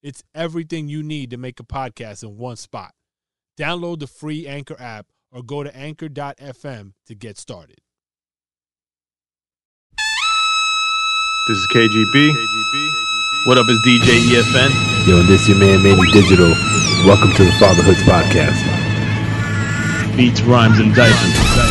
[0.00, 2.92] It's everything you need to make a podcast in one spot.
[3.58, 7.78] Download the free Anchor app or go to anchor.fm to get started.
[11.48, 12.28] This is KGB.
[13.46, 15.08] What up is DJ EFN?
[15.08, 16.50] Yo, this your man Manny Digital.
[17.04, 18.64] Welcome to the Fatherhoods Podcast.
[20.16, 21.67] Beats, rhymes, and diapers.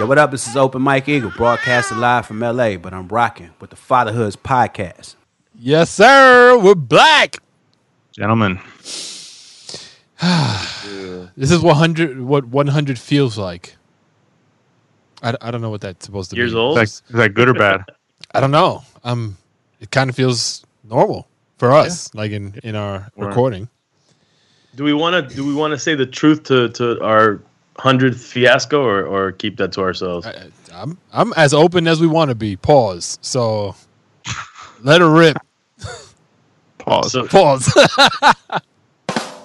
[0.00, 0.30] Yo, what up?
[0.30, 4.34] This is Open Mike Eagle, broadcasting live from LA, but I'm rocking with the Fatherhoods
[4.34, 5.14] Podcast.
[5.54, 6.58] Yes, sir.
[6.58, 7.36] We're black.
[8.12, 8.58] Gentlemen,
[11.36, 13.76] This is 100 what 100 feels like.
[15.22, 16.58] I, I don't know what that's supposed to Years be.
[16.58, 16.78] old?
[16.78, 17.84] is that, is that good or bad?
[18.34, 18.82] I don't know.
[19.04, 19.36] Um
[19.80, 23.26] it kind of feels normal for us like in in our Right.
[23.28, 23.68] recording.
[24.76, 27.42] Do we want to do we want to say the truth to to our
[27.80, 30.26] hundredth fiasco or or keep that to ourselves?
[30.26, 32.56] I, I'm I'm as open as we want to be.
[32.56, 33.18] Pause.
[33.22, 33.74] So
[34.82, 35.38] let her rip.
[36.78, 37.12] Pause.
[37.12, 37.72] So Pause.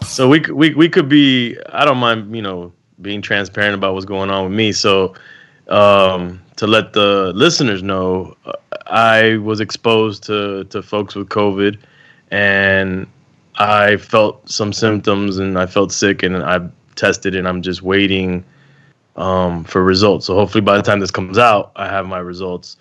[0.06, 1.58] so we we we could be.
[1.72, 4.72] I don't mind you know being transparent about what's going on with me.
[4.72, 5.16] So
[5.70, 8.54] um, to let the listeners know, uh,
[8.88, 11.78] I was exposed to to folks with COVID,
[12.32, 13.08] and
[13.58, 16.60] I felt some symptoms and I felt sick and I
[16.96, 18.44] tested and I'm just waiting
[19.16, 20.26] um, for results.
[20.26, 22.78] So hopefully by the time this comes out, I have my results.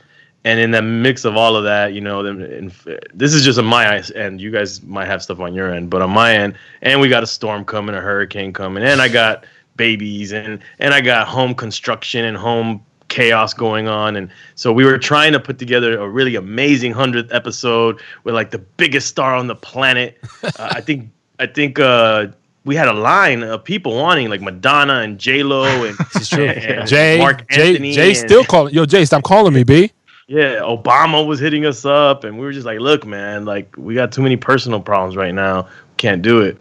[0.46, 2.72] And in the mix of all of that, you know, then in,
[3.14, 4.42] this is just on my end.
[4.42, 7.22] You guys might have stuff on your end, but on my end, and we got
[7.22, 11.54] a storm coming, a hurricane coming, and I got babies, and and I got home
[11.54, 16.06] construction and home chaos going on, and so we were trying to put together a
[16.06, 20.18] really amazing hundredth episode with like the biggest star on the planet.
[20.42, 21.08] uh, I think
[21.38, 22.26] I think uh,
[22.64, 25.96] we had a line of people wanting like Madonna and J Lo and,
[26.32, 28.74] and Jay, Mark Jay, Anthony Jay and- still calling.
[28.74, 29.90] Yo, Jay, stop calling me, B.
[30.28, 33.94] yeah, Obama was hitting us up, and we were just like, "Look, man, like we
[33.94, 35.68] got too many personal problems right now.
[35.98, 36.60] Can't do it."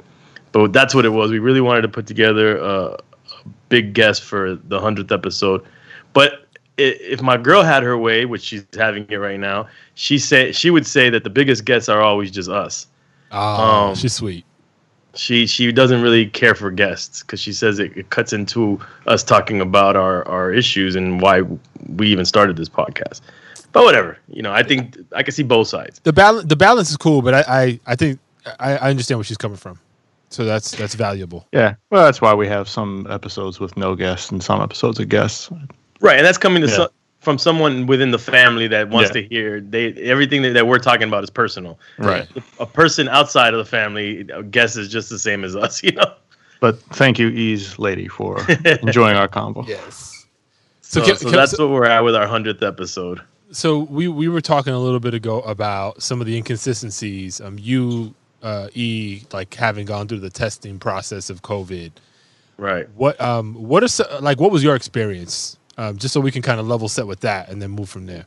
[0.51, 1.31] But that's what it was.
[1.31, 2.97] We really wanted to put together a, a
[3.69, 5.63] big guest for the hundredth episode.
[6.13, 6.45] But
[6.77, 10.69] if my girl had her way, which she's having it right now, she said she
[10.69, 12.85] would say that the biggest guests are always just us.
[13.31, 14.45] Oh, Um, she's sweet.
[15.15, 19.23] She she doesn't really care for guests because she says it, it cuts into us
[19.23, 21.41] talking about our our issues and why
[21.95, 23.21] we even started this podcast.
[23.73, 25.99] But whatever, you know, I think I can see both sides.
[26.03, 28.19] The balance, the balance is cool, but I, I, I think
[28.59, 29.79] I, I understand where she's coming from.
[30.29, 31.47] So that's that's valuable.
[31.51, 31.75] yeah.
[31.91, 35.49] Well, that's why we have some episodes with no guests and some episodes with guests.
[36.01, 36.75] Right, and that's coming to Yeah.
[36.75, 36.89] so,
[37.23, 39.21] from someone within the family that wants Yeah.
[39.21, 41.79] to hear they everything that, that we're talking about is personal.
[41.97, 42.27] Right.
[42.59, 45.91] A person outside of the family I guess is just the same as us, you
[45.93, 46.13] know.
[46.59, 48.37] But thank you, Ease Lady, for
[48.81, 49.67] enjoying our convo.
[49.67, 50.25] Yes.
[50.81, 53.21] So, So, can- so can- that's what we're at with our hundredth episode.
[53.51, 57.39] so we we were talking a little bit ago about some of the inconsistencies.
[57.41, 61.91] Um, you uh, E like having gone through the testing process of COVID.
[62.57, 62.87] Right.
[62.95, 65.57] What um what are so, like what was your experience?
[65.77, 68.05] Um, just so we can kind of level set with that and then move from
[68.05, 68.25] there.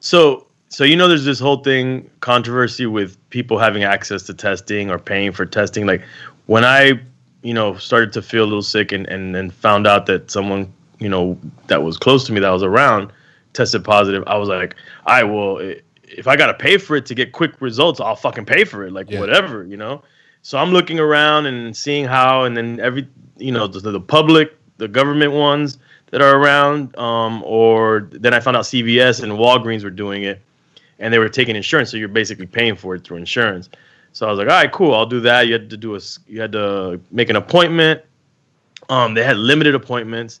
[0.00, 4.90] So so you know there's this whole thing controversy with people having access to testing
[4.90, 5.86] or paying for testing.
[5.86, 6.02] Like
[6.46, 7.00] when I,
[7.42, 10.72] you know, started to feel a little sick and and, then found out that someone,
[10.98, 11.38] you know,
[11.68, 13.12] that was close to me that was around
[13.52, 14.76] tested positive, I was like,
[15.06, 15.58] I will
[16.04, 18.92] if I gotta pay for it to get quick results, I'll fucking pay for it.
[18.92, 19.20] Like Yeah.
[19.20, 20.02] whatever, you know?
[20.42, 23.08] So I'm looking around and seeing how and then every
[23.38, 25.78] you know, the, the public, the government ones
[26.10, 30.40] that are around, um, or then I found out CVS and Walgreens were doing it,
[30.98, 33.68] and they were taking insurance, so you're basically paying for it through insurance.
[34.12, 35.46] So I was like, all right, cool, I'll do that.
[35.46, 38.02] You had to do a, you had to make an appointment.
[38.88, 40.40] Um, they had limited appointments,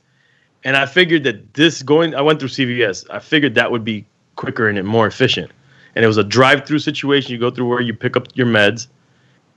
[0.64, 3.06] and I figured that this going, I went through CVS.
[3.10, 5.50] I figured that would be quicker and more efficient.
[5.94, 7.32] And it was a drive-through situation.
[7.32, 8.86] You go through where you pick up your meds.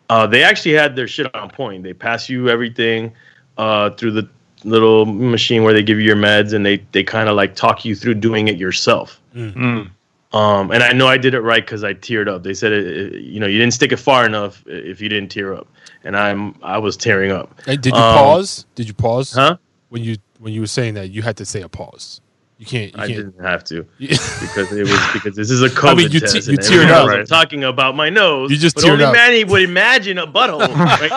[0.10, 1.84] Uh, they actually had their shit on point.
[1.84, 3.14] They pass you everything
[3.58, 4.30] uh, through the
[4.64, 7.86] little machine where they give you your meds, and they they kind of like talk
[7.86, 9.20] you through doing it yourself.
[9.36, 9.90] Mm.
[10.32, 12.44] Um, and I know I did it right because I teared up.
[12.44, 12.86] They said, it,
[13.16, 15.68] it- you know, you didn't stick it far enough if you didn't tear up,
[16.04, 17.60] and I'm I was tearing up.
[17.66, 18.66] Hey, did you Um, pause?
[18.76, 19.32] Did you pause?
[19.34, 19.58] Huh?
[19.90, 22.22] When you when you were saying that, you had to say a pause.
[22.60, 22.94] You can't.
[22.96, 23.18] You I can't.
[23.34, 26.48] didn't have to because it was because this is a COVID mean, you te- test.
[26.50, 26.90] you teared up.
[26.90, 27.28] knows I'm Right.
[27.28, 28.52] talking about my nose.
[28.52, 29.14] You just but teared only up.
[29.14, 30.60] Manny would imagine a butthole.
[30.76, 31.10] right?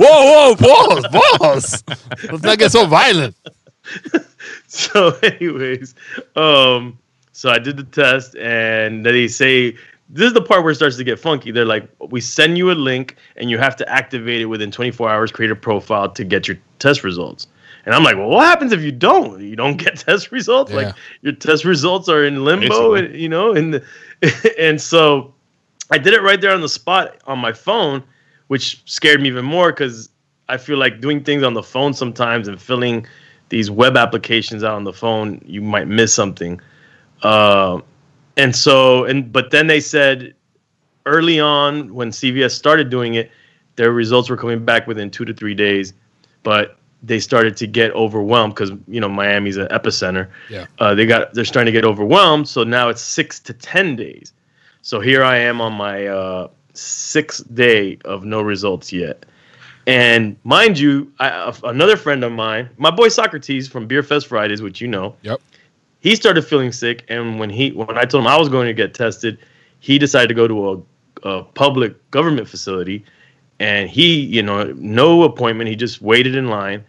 [0.00, 1.06] whoa, whoa, pause,
[1.38, 1.84] pause.
[2.30, 3.34] Let's not get so violent.
[4.66, 5.94] so anyways
[6.36, 6.98] um
[7.32, 9.72] so i did the test and they say
[10.08, 12.70] this is the part where it starts to get funky they're like we send you
[12.70, 16.24] a link and you have to activate it within 24 hours create a profile to
[16.24, 17.46] get your test results
[17.86, 20.76] and i'm like well what happens if you don't you don't get test results Yeah.
[20.78, 23.06] like your test results are in limbo Basically.
[23.06, 23.82] and, you know and
[24.58, 25.34] and so
[25.90, 28.02] i did it right there on the spot on my phone
[28.48, 30.08] which scared me even more because
[30.48, 33.06] i feel like doing things on the phone sometimes and filling
[33.50, 36.60] these web applications out on the phone, you might miss something.
[37.22, 37.80] Uh,
[38.36, 40.34] and so, and but then they said
[41.06, 43.30] early on when CVS started doing it,
[43.76, 45.92] their results were coming back within two to three days,
[46.42, 50.28] but they started to get overwhelmed because you know Miami's an epicenter.
[50.48, 50.66] Yeah.
[50.78, 54.32] Uh, they got they're starting to get overwhelmed, so now it's six to ten days.
[54.82, 59.24] So here I am on my uh, sixth day of no results yet.
[59.86, 64.62] And mind you, I, another friend of mine, my boy Socrates from Beer Fest Fridays,
[64.62, 65.40] which you know, Yep.
[66.00, 67.04] he started feeling sick.
[67.08, 69.38] And when he, when I told him I was going to get tested,
[69.80, 70.70] he decided to go to
[71.24, 73.04] a, a public government facility,
[73.60, 75.68] and he, you know, no appointment.
[75.68, 76.82] He just waited in line,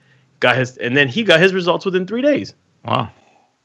[0.45, 2.53] got his, and then he got his results within three days.
[2.85, 3.09] Wow.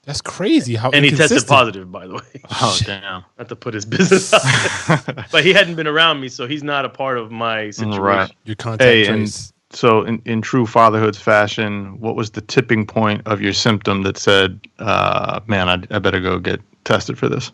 [0.04, 0.74] That's crazy.
[0.76, 2.20] How And he tested positive, by the way.
[2.62, 3.22] Oh damn.
[3.38, 4.32] Not to put his business
[4.88, 8.00] out but he hadn't been around me, so he's not a part of my situation.
[8.02, 8.30] Right.
[8.44, 9.08] Your contact Hey, trace.
[9.10, 14.02] and so in, in true fatherhood fashion, what was the tipping point of your symptom
[14.04, 17.52] that said, uh, "Man, I, I better go get tested for this"?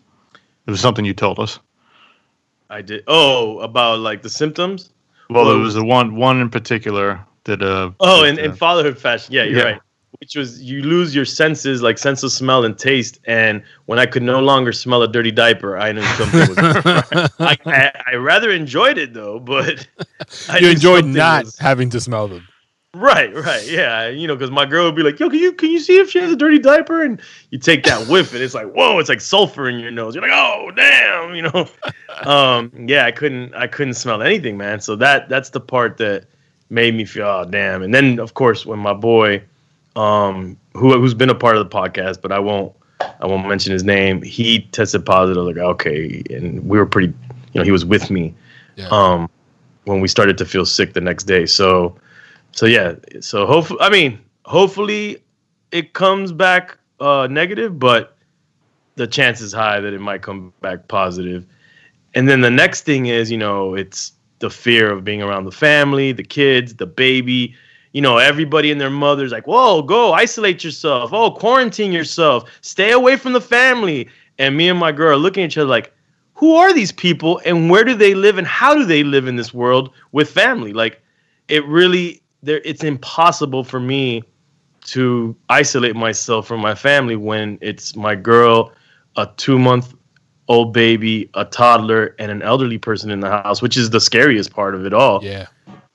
[0.67, 1.59] It was something you told us.
[2.69, 3.03] I did.
[3.07, 4.89] Oh, about like the symptoms.
[5.29, 7.61] Well, Well, there was the one one in particular that.
[7.61, 9.33] Uh, Oh, that, in, in uh, fatherhood fashion.
[9.33, 9.63] Yeah, you're Yeah.
[9.63, 9.81] right.
[10.21, 13.19] Which was you lose your senses, like sense of smell and taste.
[13.25, 16.57] And when I could no longer smell a dirty diaper, I knew something was.
[17.39, 19.85] I, I, I rather enjoyed it though, but
[20.49, 22.47] I you enjoyed not was- having to smell them.
[22.95, 24.07] Right, right, yeah.
[24.07, 26.09] You know, because my girl would be like, "Yo, can you can you see if
[26.09, 27.21] she has a dirty diaper?" And
[27.51, 30.15] you take that whiff, and it's like, "Whoa!" It's like sulfur in your nose.
[30.15, 31.67] You're like, "Oh, damn!" You know.
[32.31, 34.79] um, yeah, I couldn't I couldn't smell anything, man.
[34.79, 36.25] So that that's the part that
[36.69, 39.43] made me feel, "Oh, damn!" And then, of course, when my boy,
[39.95, 42.73] um, who who's been a part of the podcast, but I won't
[43.19, 44.21] I won't mention his name.
[44.21, 45.43] He tested positive.
[45.43, 47.13] Like, okay, and we were pretty,
[47.53, 48.33] you know, he was with me
[48.75, 48.87] Yeah.
[48.89, 49.29] um,
[49.85, 51.45] when we started to feel sick the next day.
[51.45, 51.95] So,
[52.51, 52.95] so yeah.
[53.21, 55.21] So hopefully, I mean, hopefully
[55.71, 58.15] it comes back uh, negative, but
[58.95, 61.45] the chance is high that it might come back positive.
[62.15, 65.51] And then the next thing is, you know, it's the fear of being around the
[65.51, 67.55] family, the kids, the baby.
[67.93, 71.11] You know, everybody and their mother's like, "Whoa, go isolate yourself.
[71.13, 72.49] Oh, quarantine yourself.
[72.61, 75.67] Stay away from the family." And me and my girl are looking at each other
[75.67, 75.93] like,
[76.37, 79.35] who are these people and where do they live and how do they live in
[79.35, 81.01] this world with family like
[81.47, 84.23] it really there it's impossible for me
[84.81, 88.71] to isolate myself from my family when it's my girl
[89.15, 89.95] a 2 month
[90.47, 94.51] old baby a toddler and an elderly person in the house which is the scariest
[94.51, 95.23] part of it all.
[95.23, 95.47] Yeah.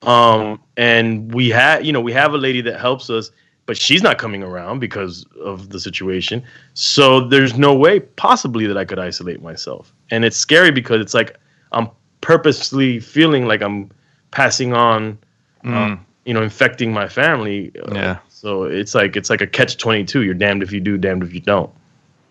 [0.03, 3.31] um and we had you know we have a lady that helps us
[3.67, 6.43] but she's not coming around because of the situation.
[6.75, 9.93] So there's no way possibly that i could isolate myself.
[10.11, 11.39] And it's scary because it's like
[11.73, 11.89] i'm
[12.21, 13.91] purposely feeling like i'm
[14.33, 15.19] passing on
[15.65, 17.73] mm, you know infecting my family.
[17.89, 18.19] Uh, Yeah.
[18.29, 21.33] so it's like it's like a catch 22 you're damned if you do damned if
[21.33, 21.71] you don't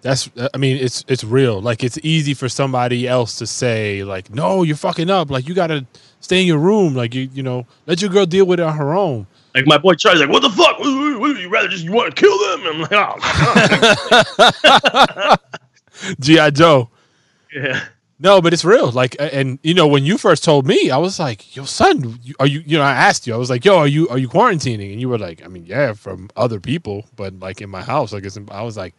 [0.01, 1.61] That's uh, I mean it's it's real.
[1.61, 5.29] Like it's easy for somebody else to say like no, you're fucking up.
[5.29, 5.85] Like you got to
[6.21, 6.95] stay in your room.
[6.95, 9.27] Like you you know, let your girl deal with it on her own.
[9.53, 10.79] like my boy Charlie's like, "What the fuck?
[10.79, 12.91] What- what- You rather just you want to kill them?" And I'm like,
[14.73, 15.35] "Oh,
[16.19, 16.89] GI Joe.
[17.53, 17.83] yeah."
[18.23, 18.91] No, but it's real.
[18.91, 22.45] Like, and you know, when you first told me, I was like, "Yo, son, are
[22.45, 23.33] you?" You know, I asked you.
[23.33, 25.65] I was like, "Yo, are you are you quarantining?" And you were like, "I mean,
[25.65, 28.93] yeah, from other people, but like in my house, like it's." I was like,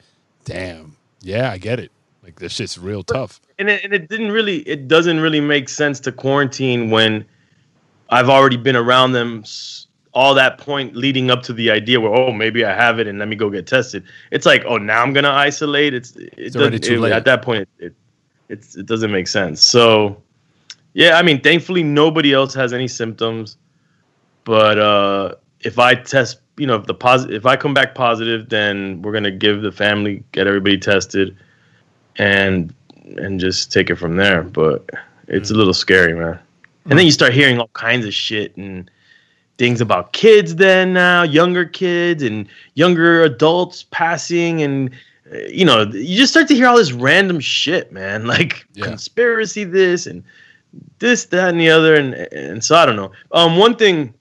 [0.45, 1.91] "Damn, yeah, I get it.
[2.23, 5.69] Like this shit's real tough." and it, and it didn't really it doesn't really make
[5.69, 7.25] sense to quarantine when
[8.11, 9.45] I've already been around them
[10.15, 13.19] all that point leading up to the idea where oh maybe I have it and
[13.19, 14.05] let me go get tested.
[14.31, 15.95] It's like oh now I'm gonna isolate.
[15.95, 17.13] It's it already doesn't- too it- late.
[17.13, 17.95] at that point it, it
[18.49, 19.63] it's it doesn't make sense.
[19.63, 20.21] So
[20.95, 23.57] yeah, I mean thankfully nobody else has any symptoms,
[24.45, 28.49] but uh, if I test you know if the positive if I come back positive
[28.49, 31.37] then we're gonna give the family get everybody tested
[32.17, 32.73] and
[33.19, 34.45] and just take it from there.
[34.45, 34.89] But
[35.27, 36.39] it's a little scary, man.
[36.89, 38.89] And then you start hearing all kinds of shit and
[39.59, 44.91] things about kids then now, younger kids and younger adults passing and
[45.33, 48.25] uh, you know, you just start to hear all this random shit, man.
[48.35, 48.85] Like Yeah.
[48.85, 50.23] conspiracy this and
[51.01, 53.11] this, that, and the other, and and so I don't know.
[53.33, 54.15] Um, one thing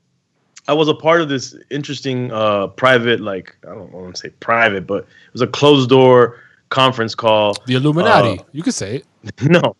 [0.68, 4.30] I was a part of this interesting uh private, like I don't want to say
[4.40, 6.40] private, but it was a closed door
[6.70, 7.56] conference call.
[7.66, 8.40] The Illuminati.
[8.40, 9.42] Uh, you could say it.
[9.44, 9.76] no,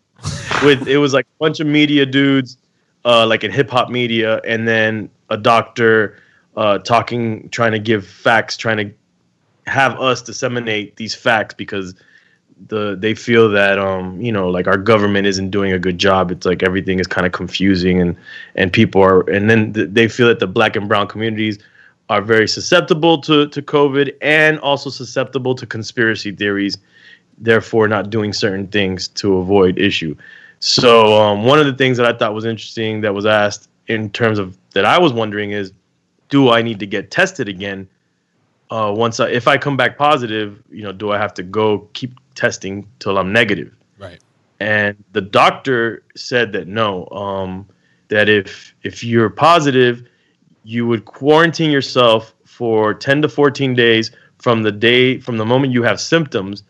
[0.62, 2.58] with it was like a bunch of media dudes,
[3.04, 6.18] uh, like in hip hop media, and then a doctor
[6.56, 8.94] uh, talking, trying to give facts, trying to
[9.70, 11.94] have us disseminate these facts because
[12.68, 16.30] the they feel that um you know like our government isn't doing a good job.
[16.30, 18.16] It's like everything is kind of confusing and
[18.54, 21.58] and people are and then th- they feel that the black and brown communities
[22.08, 26.76] are very susceptible to to COVID and also susceptible to conspiracy theories
[27.38, 30.14] therefore not doing certain things to avoid issue.
[30.60, 34.10] So um, one of the things that I thought was interesting that was asked in
[34.10, 35.72] terms of that I was wondering is,
[36.28, 37.88] do I need to get tested again?
[38.70, 41.88] Uh, once I, if I come back positive, you know, do I have to go
[41.92, 43.74] keep testing till I'm negative?
[43.98, 44.20] Right.
[44.60, 47.66] and the doctor said that no um,
[48.08, 50.02] that if if you're positive
[50.64, 55.72] you would quarantine yourself for 10 to 14 days from the day from the moment
[55.72, 56.62] you have symptoms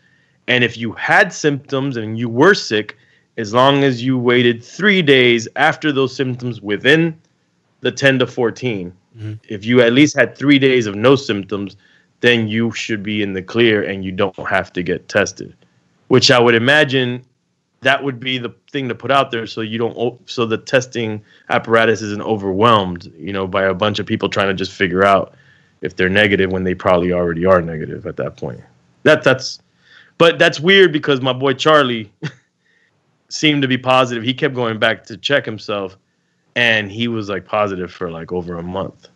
[0.47, 2.97] and if you had symptoms and you were sick
[3.37, 7.15] as long as you waited three days after those symptoms within
[7.81, 9.39] the 10 to 14 Mhm.
[9.47, 11.77] if you at least had three days of no symptoms
[12.23, 15.53] then you should be in the clear and you don't have to get tested
[16.07, 17.21] which i would imagine
[17.81, 21.21] that would be the thing to put out there so you don't so the testing
[21.49, 25.33] apparatus isn't overwhelmed you know by a bunch of people trying to just figure out
[25.81, 28.61] if they're negative when they probably already are negative at that point
[29.03, 29.59] that that's
[30.17, 32.09] but that's weird because my boy charlie
[33.29, 35.97] seemed to be positive he kept going back to check himself
[36.55, 39.09] and he was like positive for like over a month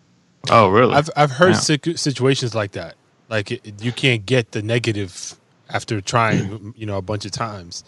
[0.50, 0.96] Oh, really?
[0.96, 1.60] I've I've heard Yeah.
[1.60, 2.96] situ- situations like that.
[3.30, 5.36] Like it, you can't get the negative
[5.70, 7.84] after trying, you know, a bunch of times.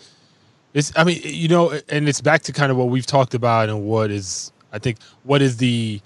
[0.73, 3.69] It's I mean, you know, and it's back to kind of what we've talked about
[3.69, 6.01] and what is I think what is the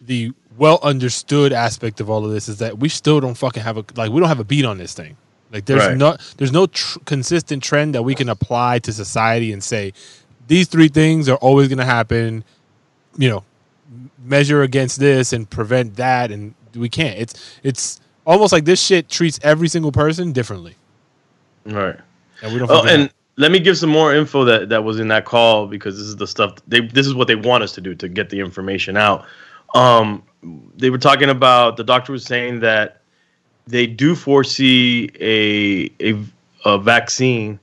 [0.00, 3.76] the well understood aspect of all of this is that we still don't fucking have
[3.76, 5.16] a like we don't have a beat on this thing.
[5.52, 5.96] Like there's Right.
[5.96, 9.92] no there's no tr- consistent trend that we can apply to society and say
[10.48, 12.44] these three things are always going to happen.
[13.16, 13.44] You know,
[14.24, 19.08] measure against this and prevent that and we can't it's it's almost like this shit
[19.08, 20.74] treats every single person differently
[21.66, 21.96] right
[22.42, 25.08] and we don't Oh, and let me give some more info that that was in
[25.08, 27.80] that call because this is the stuff they this is what they want us to
[27.80, 29.24] do to get the information out.
[29.74, 30.22] Um,
[30.76, 33.00] they were talking about the doctor was saying that
[33.66, 36.18] they do foresee a a,
[36.64, 37.58] a vaccine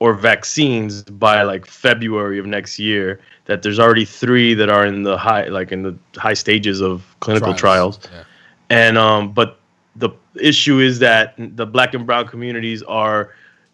[0.00, 3.20] or vaccines by like February of next year.
[3.46, 7.04] That there's already three that are in the high like in the high stages of
[7.20, 8.24] clinical trials Yeah.
[8.70, 9.58] and um but
[9.96, 13.30] the issue is that the black and brown communities are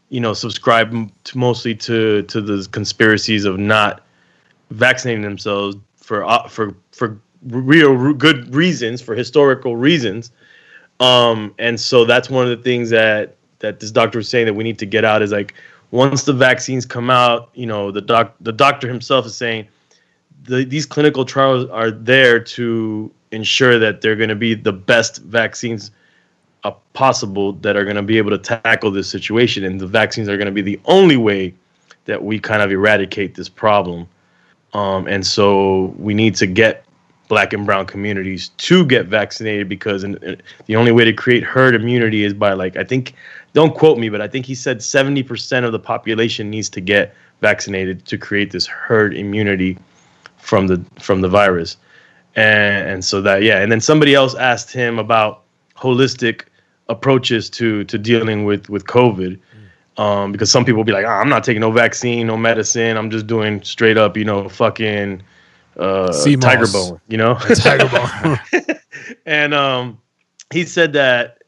[0.08, 4.02] you know subscribing to mostly to to the conspiracies of not
[4.70, 10.32] vaccinating themselves for uh, for for real good reasons for historical reasons.
[11.00, 14.54] Um and so that's one of the things that that this doctor was saying that
[14.54, 15.54] we need to get out is like
[15.90, 19.66] once the vaccines come out you know the doc the doctor himself is saying
[20.44, 25.18] the, these clinical trials are there to ensure that they're going to be the best
[25.18, 25.90] vaccines
[26.64, 30.28] uh, possible that are going to be able to tackle this situation and the vaccines
[30.28, 31.54] are going to be the only way
[32.04, 34.08] that we kind of eradicate this problem.
[34.72, 36.84] Um, and so we need to get
[37.28, 41.42] black and brown communities to get vaccinated because in, in- the only way to create
[41.42, 43.12] herd immunity is by like i think
[43.52, 47.14] don't quote me but i think he said 70% of the population needs to get
[47.42, 49.78] vaccinated to create this herd immunity
[50.38, 51.76] from the from the virus.
[52.36, 55.42] And, and so that yeah and then somebody else asked him about
[55.80, 56.42] holistic
[56.88, 59.38] approaches to to dealing with with covid
[59.98, 62.96] um, because some people will be like, "Ah, I'm not taking no vaccine, no medicine.
[62.96, 65.22] I'm just doing straight up, you know, fucking
[65.76, 67.34] uh, tiger bone, you know.
[67.34, 68.78] Tiger bone.
[69.26, 70.00] and um,
[70.52, 71.42] he said that,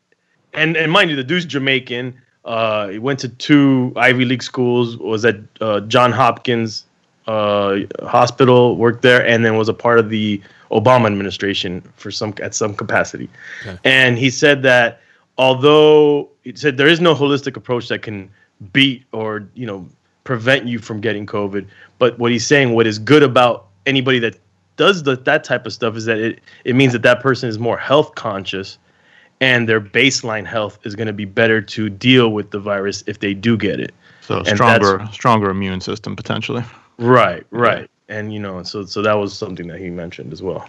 [0.52, 2.20] and and mind you, the dude's Jamaican.
[2.44, 4.96] Uh, he went to two Ivy League schools.
[4.96, 6.86] Was at uh, John Hopkins
[7.28, 12.34] uh, Hospital, worked there, and then was a part of the Obama administration for some
[12.42, 13.28] at some capacity.
[13.66, 13.78] Okay.
[13.84, 15.00] And he said that
[15.38, 18.30] although he said there is no holistic approach that can
[18.72, 19.86] beat or you know
[20.24, 21.66] prevent you from getting COVID,
[21.98, 24.36] but what he's saying, what is good about anybody that
[24.76, 27.58] does the, that type of stuff is that it, it means that that person is
[27.58, 28.78] more health conscious
[29.40, 33.20] and their baseline health is going to be better to deal with the virus if
[33.20, 33.94] they do get it.
[34.20, 36.62] So stronger, stronger immune system potentially.
[36.98, 37.90] Right, right.
[38.10, 40.68] And you know, so so that was something that he mentioned as well.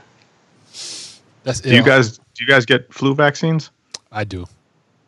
[1.44, 3.72] That's Do you guys do you guys get flu vaccines?
[4.12, 4.46] I do.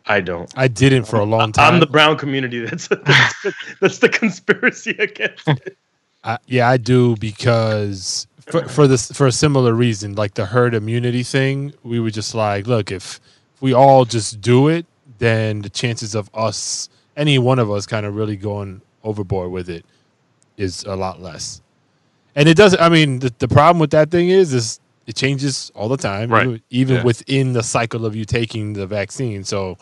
[0.05, 0.51] I don't.
[0.57, 1.75] I didn't for a long time.
[1.75, 2.59] I'm the brown community.
[2.65, 5.77] That's that's, the, that's the conspiracy against it.
[6.23, 10.73] I, yeah, I do because for, for this for a similar reason, like the herd
[10.73, 11.73] immunity thing.
[11.83, 13.19] We were just like, look, if,
[13.55, 14.85] if we all just do it,
[15.19, 19.69] then the chances of us, any one of us, kind of really going overboard with
[19.69, 19.85] it,
[20.57, 21.61] is a lot less.
[22.35, 22.81] And it doesn't.
[22.81, 26.29] I mean, the, the problem with that thing is, is it changes all the time,
[26.31, 26.45] Right.
[26.47, 27.03] even, even Yeah.
[27.03, 29.43] within the cycle of you taking the vaccine.
[29.43, 29.77] So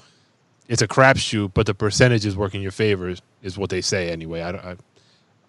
[0.68, 4.42] it's a crapshoot, but the percentages work in your favor is what they say anyway.
[4.42, 4.66] I don't.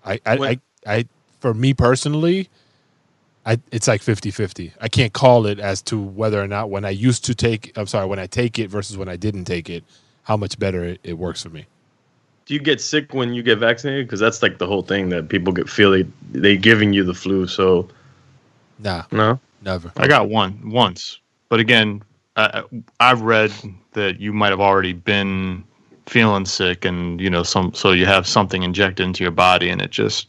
[0.04, 1.06] I, I, I, I, I,
[1.40, 2.48] for me personally,
[3.46, 4.72] I it's like 50-50.
[4.80, 7.72] I can't call it as to whether or not when I used to take.
[7.76, 9.84] I'm sorry, when I take it versus when I didn't take it,
[10.24, 11.66] how much better it, it works for me.
[12.46, 14.06] Do you get sick when you get vaccinated?
[14.06, 17.14] Because that's like the whole thing that people get feel they they giving you the
[17.14, 17.46] flu.
[17.46, 17.88] So
[18.82, 19.92] Nah, no, never.
[19.96, 22.02] I got one once, but again,
[22.36, 22.64] I,
[22.98, 23.52] I've read
[23.92, 25.64] that you might have already been
[26.06, 29.80] feeling sick, and you know, some so you have something injected into your body, and
[29.80, 30.28] it just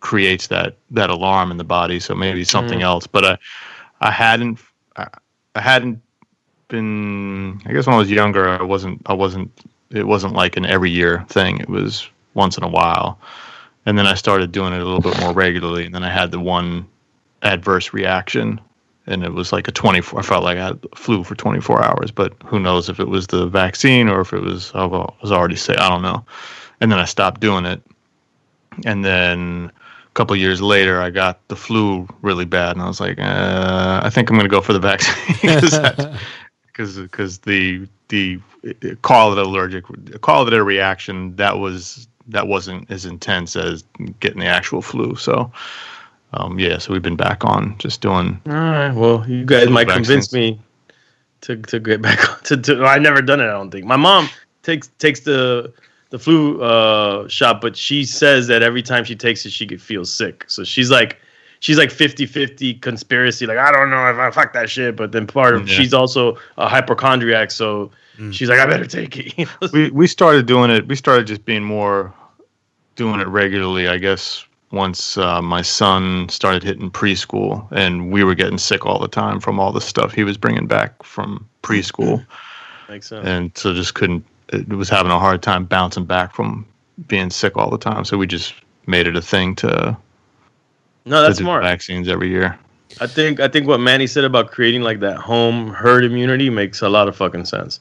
[0.00, 2.00] creates that that alarm in the body.
[2.00, 2.86] So maybe something mm-hmm.
[2.86, 3.06] else.
[3.06, 3.38] But I,
[4.00, 4.58] I hadn't,
[4.96, 5.08] I,
[5.54, 6.02] I hadn't
[6.68, 7.60] been.
[7.66, 9.00] I guess when I was younger, I wasn't.
[9.06, 9.52] I wasn't.
[9.90, 11.58] It wasn't like an every year thing.
[11.58, 13.18] It was once in a while,
[13.86, 15.86] and then I started doing it a little bit more regularly.
[15.86, 16.86] And then I had the one
[17.42, 18.60] adverse reaction
[19.06, 22.10] and it was like a 24 i felt like i had flu for 24 hours
[22.10, 25.56] but who knows if it was the vaccine or if it was i was already
[25.56, 26.24] sick i don't know
[26.80, 27.80] and then i stopped doing it
[28.84, 29.70] and then
[30.06, 34.00] a couple years later i got the flu really bad and i was like uh,
[34.02, 35.36] i think i'm going to go for the vaccine
[36.66, 38.40] because because the the
[39.02, 39.84] call it allergic
[40.20, 43.84] call it a reaction that was that wasn't as intense as
[44.20, 45.50] getting the actual flu so
[46.32, 48.40] um, yeah, so we've been back on just doing.
[48.46, 48.92] all right.
[48.92, 50.06] Well, you guys might vaccines.
[50.06, 50.60] convince me
[51.42, 52.56] to to get back on to.
[52.56, 53.44] to I never done it.
[53.44, 54.28] I don't think my mom
[54.62, 55.72] takes takes the
[56.10, 59.80] the flu uh, shot, but she says that every time she takes it, she get
[59.80, 60.44] feel sick.
[60.48, 61.18] So she's like.
[61.60, 63.46] She's like 50-50 conspiracy.
[63.46, 65.74] Like I don't know if I fuck that shit, but then part of Yeah.
[65.76, 68.32] she's also a hypochondriac, so Mm.
[68.32, 69.48] she's like I better take it.
[69.72, 70.86] We we started doing it.
[70.88, 72.14] We started just being more
[72.94, 73.88] doing it regularly.
[73.88, 78.98] I guess once uh, my son started hitting preschool, and we were getting sick all
[78.98, 82.24] the time from all the stuff he was bringing back from preschool,
[82.88, 83.26] Makes sense.
[83.26, 84.24] and so just couldn't.
[84.48, 86.64] It was having a hard time bouncing back from
[87.08, 88.04] being sick all the time.
[88.06, 88.54] So we just
[88.86, 89.96] made it a thing to,
[91.06, 91.62] No, that's do smart.
[91.62, 92.58] vaccines every year.
[93.00, 96.82] I think I think what Manny said about creating like that home herd immunity makes
[96.82, 97.80] a lot of fucking sense.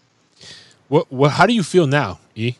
[0.89, 1.31] What what?
[1.31, 2.53] How do you feel now, E?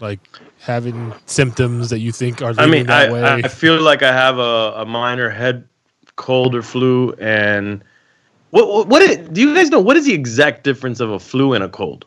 [0.00, 0.20] Like
[0.58, 3.22] having symptoms that you think are I leading mean, that I, way?
[3.22, 5.68] I I feel like I have a, a minor head
[6.16, 7.84] cold or flu, and
[8.50, 9.80] what what, what is, do you guys know?
[9.80, 12.06] What is the exact difference of a flu and a cold?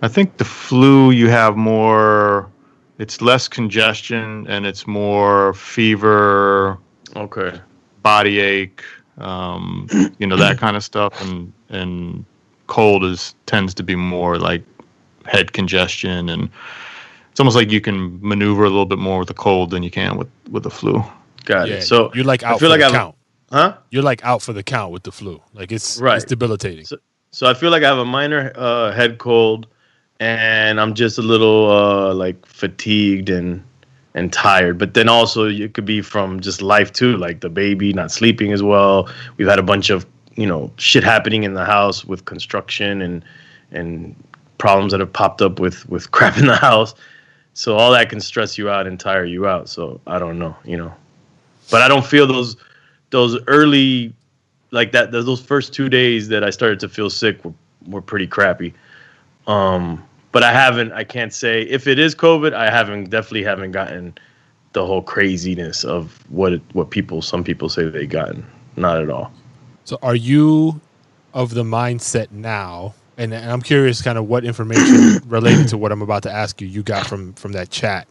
[0.00, 2.50] I think the flu you have more.
[2.98, 6.78] It's less congestion and it's more fever,
[7.16, 7.58] Okay,
[8.02, 8.82] body ache,
[9.18, 12.24] um, you know that kind of stuff, and and
[12.66, 14.62] cold is tends to be more like
[15.24, 16.50] head congestion, and
[17.30, 19.90] it's almost like you can maneuver a little bit more with a cold than you
[19.90, 21.02] can with with the flu.
[21.44, 21.82] got yeah, it.
[21.82, 23.14] So you're like out I feel for like the I've- count.
[23.50, 23.76] huh?
[23.90, 25.40] You're like out for the count with the flu.
[25.54, 26.16] Like it's Right.
[26.16, 26.84] it's debilitating.
[26.84, 26.98] So-
[27.30, 29.66] So I feel like I have a minor uh, head cold,
[30.20, 33.62] and I'm just a little uh, like fatigued and
[34.14, 34.78] and tired.
[34.78, 38.52] But then also it could be from just life too, like the baby not sleeping
[38.52, 39.08] as well.
[39.36, 43.24] We've had a bunch of you know shit happening in the house with construction and
[43.70, 44.16] and
[44.58, 46.94] problems that have popped up with with crap in the house.
[47.54, 49.68] So all that can stress you out and tire you out.
[49.68, 50.94] So I don't know, you know.
[51.70, 52.56] But I don't feel those
[53.10, 54.12] those early
[54.70, 57.54] like that those first two days that I started to feel sick were,
[57.86, 58.74] were pretty crappy.
[59.46, 60.04] Um,
[60.38, 60.92] but I haven't.
[60.92, 62.54] I can't say if it is COVID.
[62.54, 64.16] I haven't definitely haven't gotten
[64.72, 68.46] the whole craziness of what it, what people some people say they gotten.
[68.76, 69.32] Not at all.
[69.82, 70.80] So are you
[71.34, 72.94] of the mindset now?
[73.16, 76.60] And, and I'm curious, kind of what information related to what I'm about to ask
[76.60, 78.06] you you got from from that chat.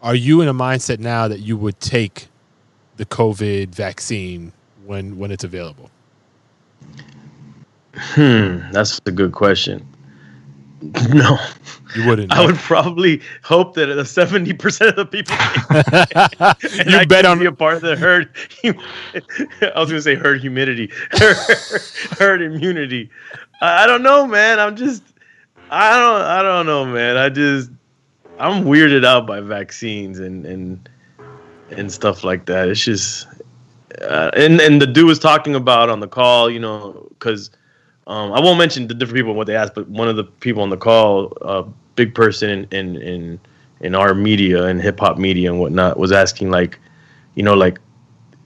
[0.00, 2.28] Are you in a mindset now that you would take
[2.96, 4.54] the COVID vaccine
[4.86, 5.90] when when it's available?
[7.94, 9.86] Hmm, that's a good question.
[10.80, 11.38] No,
[11.96, 12.32] You wouldn't.
[12.32, 15.34] I would probably hope that a seventy percent of the people.
[16.92, 18.30] you I bet on be a part of the herd.
[18.64, 20.90] I was gonna say herd humidity,
[22.18, 23.10] herd immunity.
[23.60, 24.60] I I don't know, man.
[24.60, 25.02] I'm just,
[25.70, 27.16] I don't, I don't know, man.
[27.16, 27.70] I just,
[28.38, 30.88] I'm weirded out by vaccines and and
[31.70, 32.68] and stuff like that.
[32.68, 33.26] It's just,
[34.00, 37.50] uh, and and the dude was talking about on the call, you know, because
[38.08, 40.24] um, I won't mention the different people and what they asked, but one of the
[40.24, 43.40] people on the call, a uh, big person in in in
[43.80, 46.78] in our media and hip hop media and whatnot, was asking like,
[47.34, 47.78] you know, like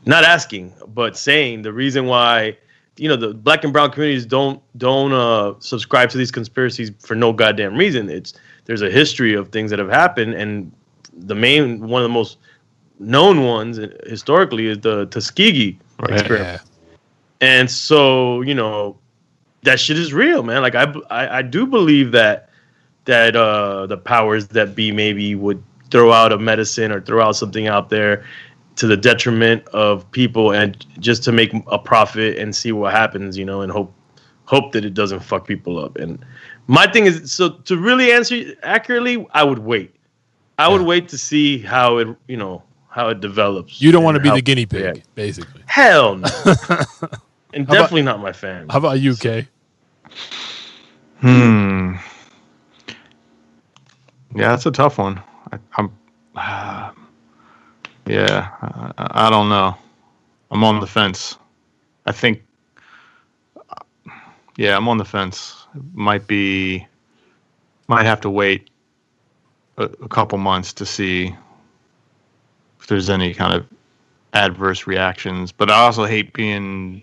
[0.04, 2.56] not asking, but saying the reason why
[2.98, 7.14] you know the black and brown communities don't don't uh, subscribe to these conspiracies for
[7.14, 8.10] no goddamn reason.
[8.10, 10.72] It's there's a history of things that have happened, and
[11.16, 12.38] the main one of the most
[12.98, 16.10] known ones uh, historically is the Tuskegee Right.
[16.12, 16.60] experiment.
[17.40, 18.98] And so, you know,
[19.62, 20.62] that shit is real, man.
[20.62, 22.48] Like I, I, I do believe that
[23.04, 27.36] that uh, the powers that be maybe would throw out a medicine or throw out
[27.36, 28.24] something out there
[28.76, 33.36] to the detriment of people and just to make a profit and see what happens,
[33.36, 33.92] you know, and hope
[34.44, 35.96] hope that it doesn't fuck people up.
[35.96, 36.24] And
[36.66, 39.94] my thing is, so to really answer accurately, I would wait.
[40.58, 40.86] I would Yeah.
[40.86, 43.80] wait to see how it, you know, how it develops.
[43.80, 45.14] You don't want to be how the guinea pig, react.
[45.14, 45.62] basically.
[45.66, 46.28] Hell no.
[47.52, 48.68] and How about- definitely not my family.
[48.70, 49.48] How about you, Kay?
[51.20, 51.94] Hmm.
[54.34, 55.20] Yeah, that's a tough one.
[55.52, 55.92] I, I'm.
[58.06, 58.48] yeah,
[58.96, 59.76] I, I don't know.
[60.50, 61.36] I'm on the fence.
[62.06, 62.42] I think.
[64.56, 65.66] Yeah, I'm on the fence.
[65.94, 66.86] Might be.
[67.88, 68.70] Might have to wait
[69.76, 71.34] a, a couple months to see
[72.80, 73.66] if there's any kind of
[74.32, 75.52] adverse reactions.
[75.52, 77.02] But I also hate being,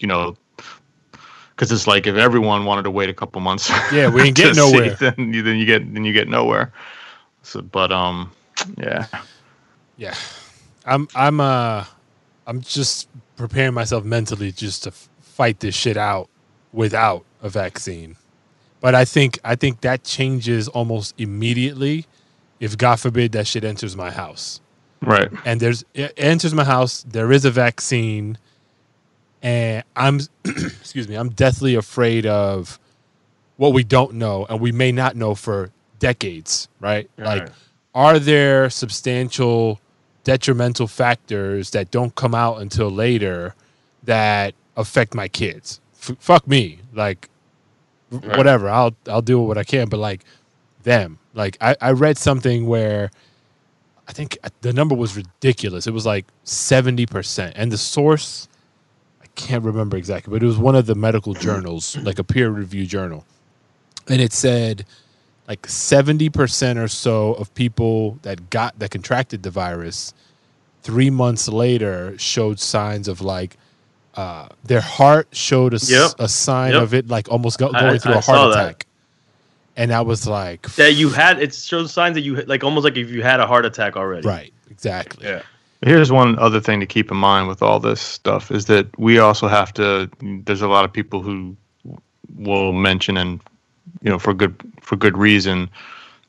[0.00, 0.36] you know,
[1.54, 4.42] because it's like if everyone wanted to wait a couple months, Yeah, we ain't to
[4.42, 4.94] getting see, nowhere.
[4.96, 6.72] then you then you get then you get nowhere.
[7.42, 8.30] So, but um,
[8.76, 9.06] yeah,
[9.96, 10.14] Yeah,
[10.84, 11.08] I'm.
[11.14, 11.40] I'm.
[11.40, 11.84] Uh,
[12.46, 16.28] I'm just preparing myself mentally just to fight this shit out
[16.72, 18.16] without a vaccine.
[18.80, 22.06] But I think I think that changes almost immediately
[22.58, 24.60] if God forbid that shit enters my house.
[25.02, 25.30] right.
[25.44, 28.36] and there's it enters my house there is a vaccine
[29.42, 32.78] and i'm excuse me i'm deathly afraid of
[33.56, 37.48] what we don't know and we may not know for decades right like
[37.94, 39.80] are there substantial
[40.24, 43.54] detrimental factors that don't come out until later
[44.04, 47.28] that affect my kids F- fuck me like
[48.12, 48.36] Right.
[48.36, 50.24] whatever i'll i'll do what i can but like
[50.82, 53.10] them like i i read something where
[54.08, 55.86] I think uh, the number was ridiculous.
[55.86, 57.52] It was like 70%.
[57.54, 58.48] And the source,
[59.46, 62.86] can't remember exactly, but it was one of the medical journals, like a peer review
[62.86, 63.24] journal.
[64.08, 64.86] And it said
[65.48, 70.14] like 70% or so of people that got, that contracted the virus
[70.82, 73.56] three months later showed signs of like,
[74.14, 76.12] uh, their heart showed a, Yep.
[76.18, 76.82] a sign Yep.
[76.82, 78.60] of it, like almost go, I- going through I a heart that.
[78.64, 78.86] attack.
[79.76, 82.84] And I was like, that you had it shows signs that you had- like almost
[82.84, 84.26] like if you had a heart attack already.
[84.26, 85.26] right, exactly.
[85.26, 85.42] Yeah.
[85.82, 89.18] Here's one other thing to keep in mind with all this stuff is that we
[89.18, 90.10] also have to.
[90.20, 91.56] There's a lot of people who
[92.34, 93.40] will mention, and
[94.02, 95.70] you know, for good for good reason,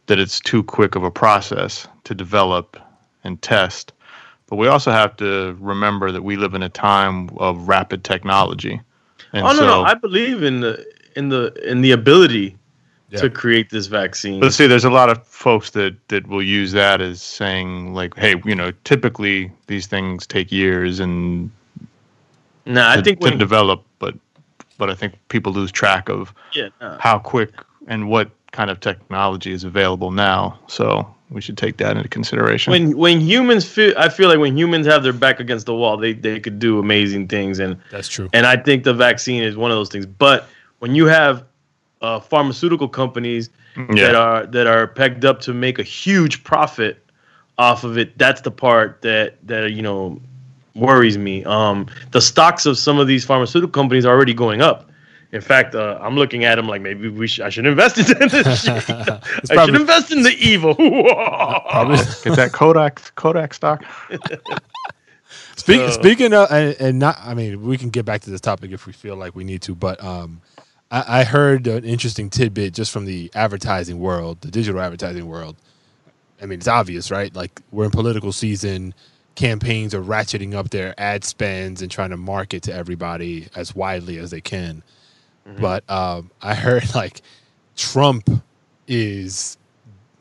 [0.07, 2.77] that it's too quick of a process to develop
[3.23, 3.91] and test.
[4.47, 8.81] But we also have to remember that we live in a time of rapid technology.
[9.33, 10.85] And oh no, so, no, I believe in the
[11.15, 12.57] in the in the ability
[13.11, 13.19] Yeah.
[13.19, 14.39] to create this vaccine.
[14.39, 18.15] Let's see, there's a lot of folks that that will use that as saying like,
[18.15, 21.51] hey, you know, typically these things take years and
[22.65, 24.15] nah, I to, think to when develop, but
[24.77, 26.97] but I think people lose track of yeah, nah.
[26.99, 27.51] how quick
[27.87, 30.57] and what kind of technology is available now.
[30.67, 32.71] So we should take that into consideration.
[32.71, 35.97] when when humans feel, I feel like when humans have their back against the wall,
[35.97, 38.29] they they could do amazing things, and That's true.
[38.31, 40.05] and I think the vaccine is one of those things.
[40.05, 40.47] But
[40.79, 41.43] when you have
[42.01, 43.49] uh, pharmaceutical companies
[43.95, 46.97] that are that are pegged up to make a huge profit
[47.57, 50.19] off of it, that's the part that that you know
[50.75, 51.43] worries me.
[51.45, 54.89] Um, the stocks of some of these pharmaceutical companies are already going up.
[55.31, 58.05] In fact, uh, I'm looking at them like maybe we sh- I should invest in
[58.29, 58.89] this shit.
[58.89, 60.75] I should invest in the evil.
[60.75, 61.97] Probably.
[62.23, 63.83] get that Kodak Kodak stock.
[65.55, 68.41] Speak, Uh, speaking of, and, and not, I mean, we can get back to this
[68.41, 70.41] topic if we feel like we need to, but um,
[70.91, 75.55] I, I heard an interesting tidbit just from the advertising world, the digital advertising world.
[76.41, 77.33] I mean, it's obvious, right?
[77.35, 78.93] Like, we're in political season,
[79.35, 84.17] campaigns are ratcheting up their ad spends and trying to market to everybody as widely
[84.17, 84.83] as they can.
[85.59, 87.21] But um, I heard like
[87.75, 88.29] Trump
[88.87, 89.57] is,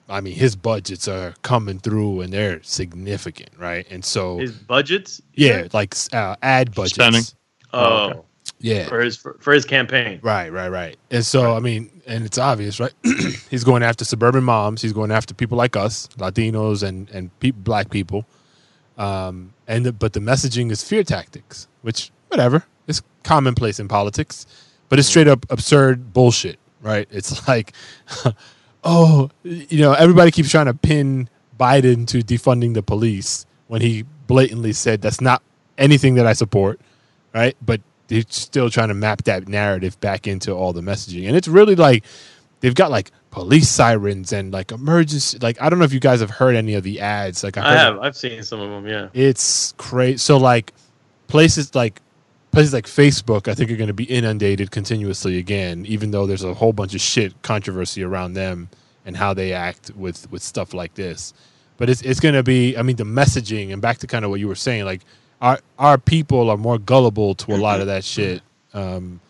[0.08, 3.86] I mean, his budgets are coming through and they're significant, right?
[3.90, 5.20] And so, His budgets.
[5.34, 6.94] yeah, like uh, ad budgets.
[6.94, 7.22] Spending.
[7.72, 8.20] Oh, okay.
[8.60, 8.88] Yeah.
[8.88, 10.20] for his for, for his campaign.
[10.22, 10.96] Right, right, right.
[11.10, 12.92] And so, I mean, and it's obvious, right?
[13.50, 14.82] he's going after suburban moms.
[14.82, 18.26] He's going after people like us, Latinos and and pe- black people.
[18.98, 24.46] Um, and the, but the messaging is fear tactics, which whatever, it's commonplace in politics,
[24.90, 27.08] but it's straight up absurd bullshit, right?
[27.10, 27.72] It's like,
[28.84, 34.04] oh, you know, everybody keeps trying to pin Biden to defunding the police when he
[34.26, 35.42] blatantly said that's not
[35.78, 36.80] anything that I support,
[37.34, 37.56] right?
[37.64, 41.48] But they're still trying to map that narrative back into all the messaging, and it's
[41.48, 42.04] really like
[42.58, 45.38] they've got like police sirens and like emergency.
[45.40, 47.44] Like I don't know if you guys have heard any of the ads.
[47.44, 47.98] Like I heard have.
[48.00, 48.86] I've seen some of them.
[48.86, 49.08] Yeah.
[49.14, 50.18] it's crazy.
[50.18, 50.72] So like
[51.28, 52.02] places like
[52.50, 56.42] places like Facebook, I think are going to be inundated continuously again, even though there's
[56.42, 58.68] a whole bunch of shit controversy around them
[59.06, 61.32] and how they act with with stuff like this.
[61.76, 62.76] But it's it's going to be.
[62.76, 65.02] I mean, the messaging and back to kind of what you were saying, like
[65.40, 68.42] our our people are more gullible to a lot of that shit,
[68.74, 69.20] um,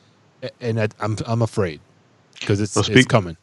[0.60, 1.80] and I, I'm I'm afraid
[2.38, 3.36] because it's Well, it's coming.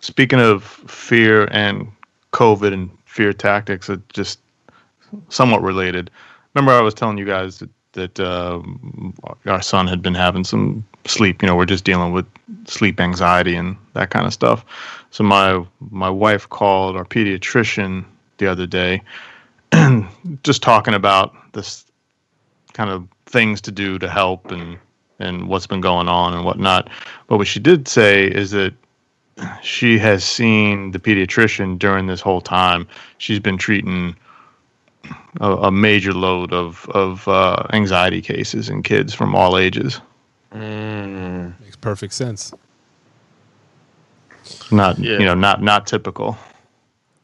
[0.00, 1.90] Speaking of fear and
[2.32, 4.40] COVID and fear tactics, it just
[5.28, 6.10] somewhat related.
[6.54, 9.14] Remember, I was telling you guys that, that um,
[9.46, 11.42] our son had been having some sleep.
[11.42, 12.26] You know, we're just dealing with
[12.64, 14.64] sleep anxiety and that kind of stuff.
[15.10, 18.04] So my my wife called our pediatrician
[18.38, 19.02] the other day,
[19.70, 20.06] and
[20.42, 21.84] just talking about this
[22.74, 24.78] kind of things to do to help and
[25.18, 26.88] and what's been going on and whatnot.
[27.28, 28.74] But what she did say is that
[29.62, 32.86] she has seen the pediatrician during this whole time.
[33.18, 34.16] She's been treating
[35.40, 40.00] a, a major load of of uh, anxiety cases in kids from all ages.
[40.54, 41.58] Mm.
[41.60, 42.52] Makes perfect sense.
[44.70, 45.18] Not Yeah.
[45.18, 46.36] you know not not typical.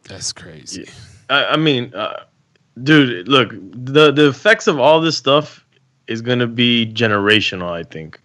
[0.04, 0.88] That's crazy.
[1.28, 2.24] I, I mean, uh,
[2.82, 5.64] dude, look, the the effects of all this stuff
[6.06, 7.70] is gonna be generational.
[7.70, 8.20] I think.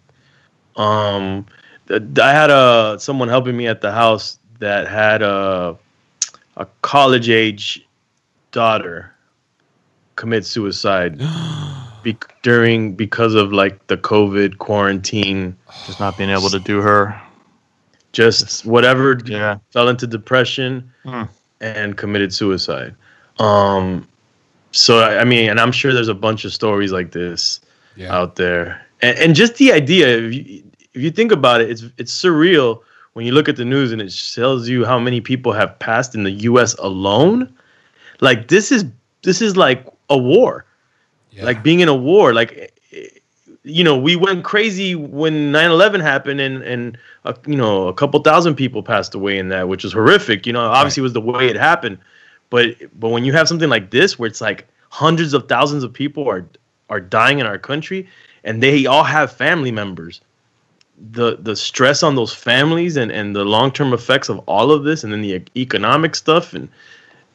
[0.76, 1.46] Um,
[1.90, 5.76] I had a someone helping me at the house that had a
[6.56, 7.86] a college age
[8.52, 9.12] daughter
[10.16, 11.18] commit suicide
[12.02, 17.20] be- during because of like the COVID quarantine, Just not being able to do her.
[18.12, 19.58] just whatever Yeah.
[19.72, 21.24] fell into depression Hmm.
[21.60, 22.94] and committed suicide.
[23.40, 24.06] Um,
[24.74, 27.60] so I mean, and I'm sure there's a bunch of stories like this
[27.96, 28.12] Yeah.
[28.14, 30.62] out there, and, and just the idea, if you,
[30.94, 32.80] if you think about it, it's it's surreal
[33.14, 36.14] when you look at the news and it tells you how many people have passed
[36.14, 36.74] in the U.S.
[36.74, 37.52] alone.
[38.20, 38.84] Like this is
[39.22, 40.64] this is like a war
[41.30, 41.44] Yeah.
[41.46, 43.08] like being in a war like eh,
[43.64, 48.20] you know we went crazy when 9-11 happened and and uh, you know a couple
[48.20, 51.20] thousand people passed away in that which was horrific you know obviously it was the
[51.20, 51.98] way it happened
[52.54, 55.92] but but when you have something like this where it's like hundreds of thousands of
[55.92, 56.46] people are
[56.88, 58.06] are dying in our country
[58.44, 60.20] and they all have family members
[61.10, 65.02] the the stress on those families and and the long-term effects of all of this
[65.02, 66.68] and then the economic stuff and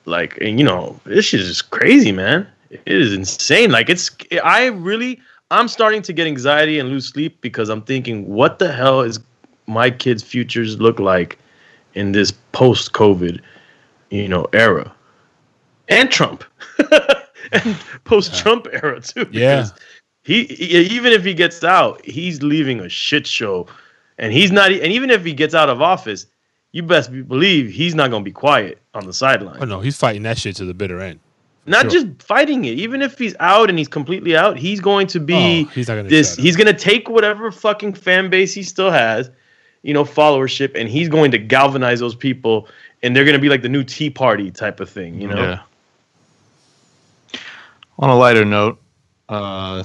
[0.05, 2.47] like and you know this shit is just crazy man.
[2.69, 3.71] It is insane.
[3.71, 4.10] Like it's
[4.43, 5.19] i really
[5.51, 9.19] i'm starting to get anxiety and lose sleep because i'm thinking what the hell is
[9.67, 11.38] my kids futures look like
[11.95, 13.41] in this post covid
[14.12, 14.93] you know era
[15.89, 16.43] and trump
[17.52, 19.58] and post trump era too Yeah.
[19.62, 19.73] because
[20.23, 23.67] he, he even if he gets out he's leaving a shit show
[24.17, 26.25] and he's not and even if he gets out of office
[26.71, 29.97] you best believe he's not going to be quiet on the sideline Oh no, he's
[29.97, 31.19] fighting that shit to the bitter end.
[31.65, 32.02] not Sure.
[32.04, 32.78] just fighting it.
[32.78, 35.95] Even if he's out and he's completely out, he's going to be Oh, he's not
[35.95, 36.36] gonna this.
[36.36, 39.32] He's going to take whatever fucking fan base he still has,
[39.82, 42.67] you know, followership, and he's going to galvanize those people,
[43.02, 45.41] and they're going to be like the new Tea Party type of thing, you know.
[45.41, 45.60] Yeah.
[47.99, 48.81] On a lighter note,
[49.27, 49.83] uh,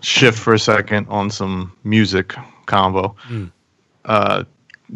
[0.00, 2.34] shift for a second on some music
[2.66, 3.14] combo.
[3.28, 3.50] Mm.
[4.04, 4.44] Uh,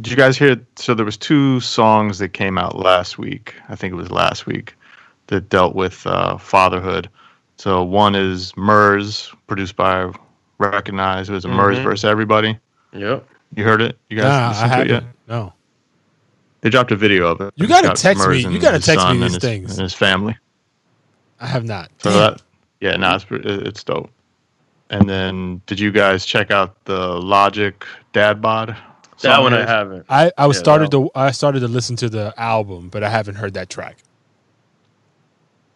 [0.00, 0.57] did you guys hear?
[0.77, 3.55] So there was two songs that came out last week.
[3.68, 4.74] I think it was last week
[5.27, 7.09] that dealt with uh, fatherhood.
[7.57, 10.11] So one is Murs, produced by
[10.59, 11.29] Recognize.
[11.29, 11.83] It was a Murs Mhm.
[11.85, 12.59] versus Everybody.
[12.92, 13.27] Yep.
[13.57, 13.98] You heard it?
[14.09, 14.88] You guys Nah, I to it haven't.
[14.90, 15.05] yet?
[15.29, 15.53] No.
[16.61, 17.53] They dropped a video of it.
[17.57, 19.72] You gotta text me- you gotta text me these and his- things.
[19.79, 20.37] And his family.
[21.44, 21.90] I have not.
[21.98, 22.18] So Damn.
[22.18, 22.42] that,
[22.80, 24.11] yeah, no, it's, it's dope.
[24.90, 28.76] And then, did you guys check out the Logic Dad Bod?
[29.22, 30.07] That song one I haven't.
[30.09, 33.09] I, I was Yeah, started to I started to listen to the album, but I
[33.11, 33.98] haven't heard that track.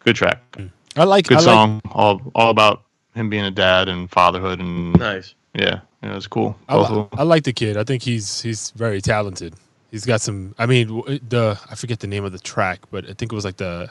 [0.05, 0.71] Good track, mm.
[0.95, 1.81] I like good I like, song.
[1.91, 2.83] all all about
[3.15, 5.35] him being a dad and fatherhood, and Nice.
[5.53, 6.55] yeah, yeah, it was cool.
[6.67, 7.77] I, li- I like the kid.
[7.77, 9.55] I think he's he's very talented.
[9.91, 10.55] he's got some.
[10.59, 10.87] I mean,
[11.29, 13.89] the I forget the name of the track, but I think it was like the.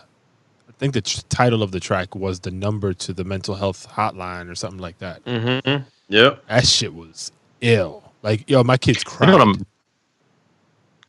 [0.68, 3.88] I think the tr- title of the track was the number to the mental health
[3.88, 5.24] hotline or something like that.
[5.24, 5.82] Mm-hmm.
[6.08, 6.44] Yep.
[6.48, 8.12] That shit was ill.
[8.22, 9.26] Like, yo, my kids You cried.
[9.30, 9.58] know what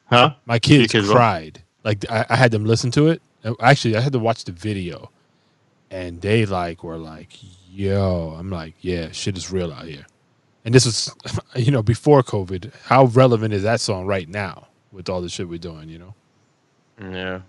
[0.05, 0.33] Huh?
[0.45, 1.15] my kids kids what?
[1.15, 1.63] cried.
[1.83, 3.21] Like, I, I had them listen to it.
[3.43, 5.11] Uh, Actually, I had to watch the video,
[5.91, 7.29] and they like were like,
[7.71, 10.05] "Yo," I'm like, "Yeah, shit is real out here."
[10.65, 11.15] And this was,
[11.55, 12.73] you know, before COVID.
[12.83, 15.87] How relevant is that song right now with all the shit we're doing?
[15.89, 16.15] You know.
[17.01, 17.41] Yeah.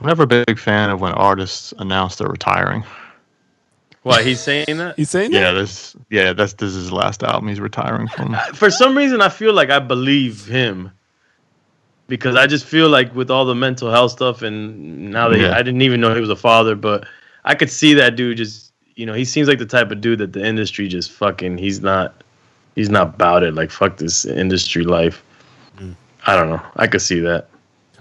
[0.00, 2.84] I'm never a big fan of when artists announce they're retiring.
[4.02, 4.96] Why he's saying that?
[4.96, 5.38] He's saying that?
[5.38, 8.36] Yeah, this yeah, that's this is his last album he's retiring from.
[8.54, 10.92] For some reason, I feel like I believe him
[12.06, 15.42] because I just feel like with all the mental health stuff, and now that he-
[15.42, 15.54] Yeah.
[15.56, 17.06] I didn't even know he was a father, but
[17.44, 20.20] I could see that dude just, you know, he seems like the type of dude
[20.20, 21.58] that the industry just fucking.
[21.58, 22.22] He's not,
[22.76, 23.54] he's not about it.
[23.54, 25.22] Like fuck this industry life.
[25.76, 25.92] Hmm.
[26.26, 26.62] I don't know.
[26.76, 27.48] I could see that.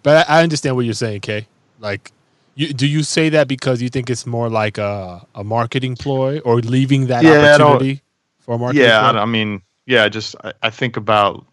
[0.04, 1.48] But I I understand what you're saying, Kay.
[1.88, 2.12] Like,
[2.56, 6.40] you, do you say that because you think it's more like a, a marketing ploy
[6.40, 8.02] or leaving that Yeah, opportunity
[8.40, 9.20] for a marketing yeah, ploy?
[9.20, 11.46] I, I mean, yeah, I just I, I think about.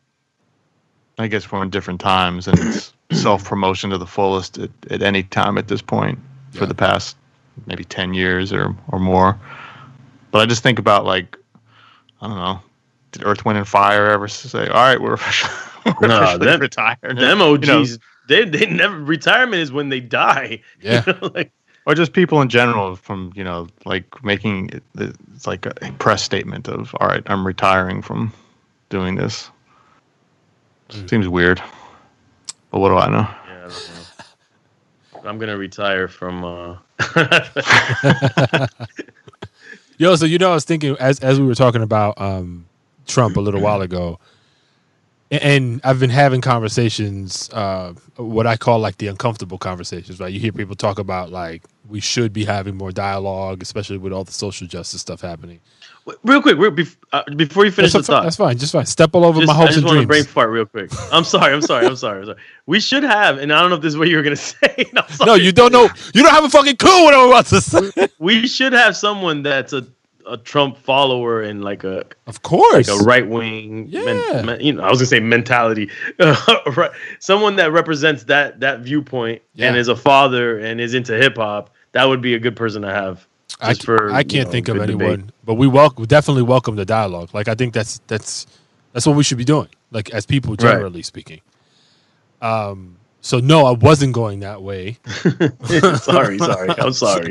[1.16, 5.02] I guess we're in different times, and it's self promotion to the fullest at, at
[5.02, 6.18] any time at this point
[6.50, 7.16] for the past
[7.66, 9.38] maybe ten years or or more.
[10.32, 11.36] But I just think about like,
[12.20, 12.58] I don't know,
[13.12, 15.16] did Earth, Wind, and Fire ever say, "All right, we're,
[16.00, 17.16] we're No, officially them- retired"?
[17.16, 17.84] Them You OGs, know,
[18.28, 20.60] they they never retirement is when they die.
[20.80, 21.02] Yeah.
[21.06, 21.52] You know, like
[21.86, 24.82] or just people in general from you know like making it,
[25.28, 28.32] it's like a press statement of all right i'm retiring from
[28.88, 29.50] doing this
[31.06, 31.62] seems weird
[32.70, 33.70] but what do i know Yeah, I don't
[35.24, 35.28] know.
[35.30, 36.44] I'm gonna retire from.
[36.44, 36.76] uh
[39.98, 42.66] Yo, so you know, I was thinking as as we were talking about um,
[43.06, 44.33] Trump a little while ago, a-
[45.42, 50.20] and I've been having conversations, uh, what I call like the uncomfortable conversations.
[50.20, 54.12] Right, you hear people talk about like we should be having more dialogue, especially with
[54.12, 55.60] all the social justice stuff happening.
[56.22, 58.72] Real quick, real, bef- uh, before you finish That's, the fi- thought, that's fine, just
[58.72, 58.84] fine.
[58.84, 60.26] Step all over just, my I hopes just and want to dreams.
[60.26, 60.90] brain fart real quick.
[61.10, 61.54] I'm sorry.
[61.54, 61.86] I'm sorry.
[61.86, 62.20] I'm sorry.
[62.20, 62.38] I'm sorry.
[62.66, 64.84] We should have, and I don't know if this is what you were gonna say.
[65.24, 65.88] No, you don't know.
[66.14, 68.08] You don't have a fucking clue what I'm about to say.
[68.18, 69.86] We should have someone that's a,
[70.26, 74.56] a Trump follower and like a Of course, like a right wing, Yeah.
[74.58, 76.90] you know, I was gonna say mentality, right?
[77.18, 81.70] Someone that represents that that viewpoint and is a father and is into hip hop.
[81.92, 83.26] That would be a good person to have.
[83.60, 85.30] I, for, I can't know, think of anyone, debate.
[85.44, 87.30] but we welcome definitely welcome the dialogue.
[87.32, 88.46] Like I think that's that's
[88.92, 89.68] that's what we should be doing.
[89.90, 91.40] Like as people generally speaking.
[92.42, 92.96] Um.
[93.20, 94.98] So no, I wasn't going that way.
[95.96, 96.68] sorry, sorry.
[96.78, 97.30] I'm sorry.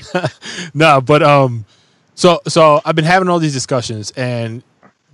[0.74, 1.66] no, but um,
[2.16, 4.64] so so I've been having all these discussions, and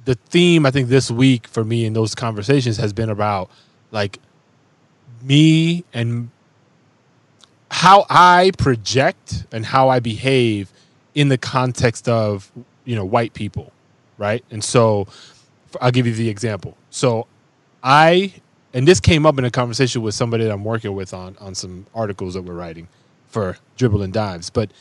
[0.05, 3.49] the theme I think this week for me in those conversations has been about
[3.91, 4.19] like
[5.21, 6.29] me and
[7.71, 10.71] how I project and how I behave
[11.15, 12.51] in the context of
[12.85, 13.71] you know white people,
[14.17, 14.43] right?
[14.51, 15.07] And so
[15.81, 16.75] I'll give you the example.
[16.89, 17.27] So
[17.83, 18.33] I
[18.73, 21.55] and this came up in a conversation with somebody that I'm working with on on
[21.55, 22.87] some articles that we're writing
[23.27, 24.71] for Dribble and Dimes, but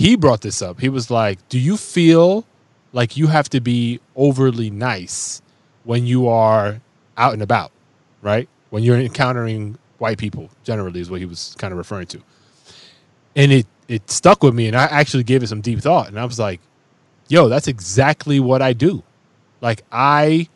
[0.00, 0.80] he brought this up.
[0.80, 2.46] He was like, "Do you feel
[2.94, 5.42] like you have to be overly nice
[5.84, 6.80] when you are
[7.18, 7.70] out and about,
[8.22, 8.48] right?
[8.70, 12.22] When you're encountering white people, generally is what he was kind of referring to."
[13.36, 16.18] And it it stuck with me, and I actually gave it some deep thought, and
[16.18, 16.60] I was like,
[17.28, 19.02] "Yo, that's exactly what I do.
[19.60, 20.48] Like I."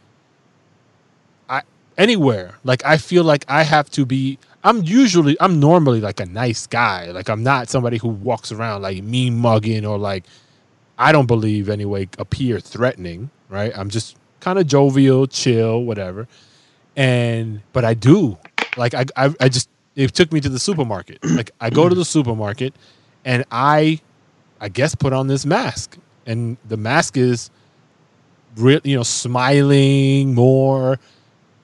[1.98, 2.56] Anywhere.
[2.64, 6.66] Like i feel like i have to be i'm usually i'm normally like a nice
[6.66, 7.10] guy.
[7.10, 10.24] Like i'm not somebody who walks around like mean mugging or like
[10.98, 13.72] i don't believe anyway appear threatening right?
[13.76, 16.28] I'm just kind of jovial chill whatever.
[16.96, 18.38] And but i do.
[18.76, 21.18] Like I, I i just it took me to the supermarket.
[21.24, 22.74] Like i go to the supermarket
[23.24, 24.00] and i
[24.60, 25.96] i guess put on this mask.
[26.26, 27.50] And the mask is
[28.56, 30.98] real you know smiling more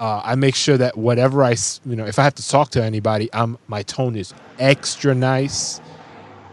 [0.01, 2.83] uh, I make sure that whatever I, you know, if I have to talk to
[2.83, 5.81] anybody, I'm my tone is extra nice,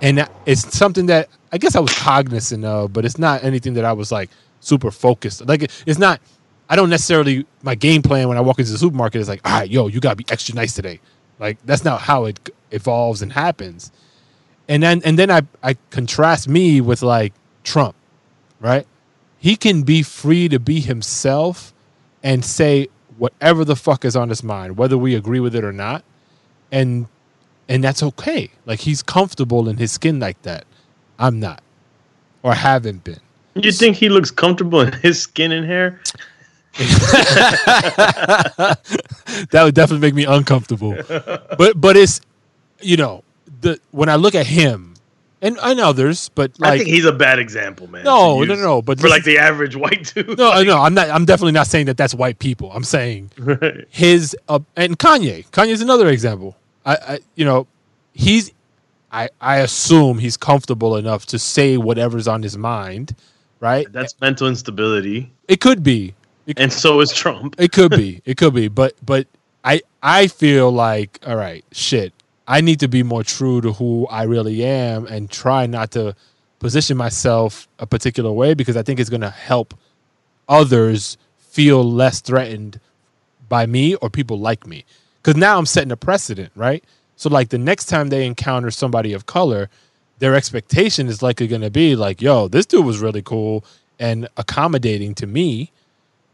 [0.02, 3.86] and it's something that I guess I was cognizant of, but it's not anything that
[3.86, 4.30] I was like
[4.60, 5.48] super focused.
[5.48, 6.20] Like it's not.
[6.70, 9.60] I don't necessarily my game plan when I walk into the supermarket is like, all
[9.60, 11.00] right, yo, you gotta be extra nice today.
[11.40, 13.94] Like that's not how it evolves and happens.
[14.68, 17.96] And then and then I I contrast me with like Trump,
[18.60, 18.86] right?
[19.40, 21.74] He can be free to be himself
[22.22, 25.74] and say whatever the fuck is on his mind, whether we agree with it or
[25.74, 26.04] not.
[26.72, 27.08] And
[27.70, 28.52] and that's okay.
[28.66, 30.66] Like he's comfortable in his skin like that.
[31.20, 31.62] I'm not.
[32.44, 33.20] Or haven't been.
[33.56, 36.00] You think he looks comfortable in his skin and hair?
[36.78, 38.78] that
[39.54, 40.96] would definitely make me uncomfortable.
[41.08, 42.22] But but it's
[42.82, 43.24] you know
[43.62, 44.94] the when I look at him
[45.42, 48.04] and and others, but I think he's a bad example, man.
[48.04, 50.38] No, no, no, but for like the average white dude.
[50.38, 52.72] no no I'm not I'm definitely not saying that that's white people.
[52.72, 53.32] I'm saying
[53.90, 55.48] his uh, and Kanye.
[55.50, 56.56] Kanye's another example.
[56.86, 57.68] I, I you know
[58.14, 58.52] he's
[59.12, 63.16] I I assume he's comfortable enough to say whatever's on his mind,
[63.60, 63.92] right?
[63.92, 66.14] That's mental instability, It could be.
[66.46, 67.56] It, and so is Trump.
[67.60, 68.22] it could be.
[68.26, 68.70] It could be.
[68.70, 69.28] But but
[69.64, 72.14] I I feel like all right, shit.
[72.48, 76.16] I need to be more true to who I really am and try not to
[76.60, 79.74] position myself a particular way because I think it's going to help
[80.48, 82.80] others feel less threatened
[83.50, 84.86] by me or people like me.
[85.22, 86.84] Because now I'm setting a precedent, right?
[87.18, 89.70] So like the next time they encounter somebody of color,
[90.20, 93.66] their expectation is likely going to be like, "Yo, this dude was really cool
[94.00, 95.72] and accommodating to me."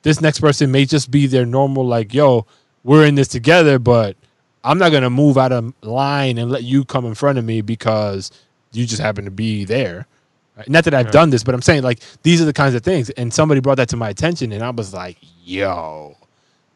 [0.03, 2.45] This next person may just be their normal, like, "Yo,
[2.83, 4.15] we're in this together," but
[4.63, 7.45] I'm not going to move out of line and let you come in front of
[7.45, 8.31] me because
[8.71, 10.07] you just happen to be there.
[10.57, 10.69] Right?
[10.69, 13.09] Not that I've done this, but I'm saying like these are the kinds of things.
[13.11, 16.17] And somebody brought that to my attention, and I was like, "Yo,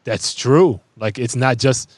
[0.04, 1.90] that's true." Like it's not just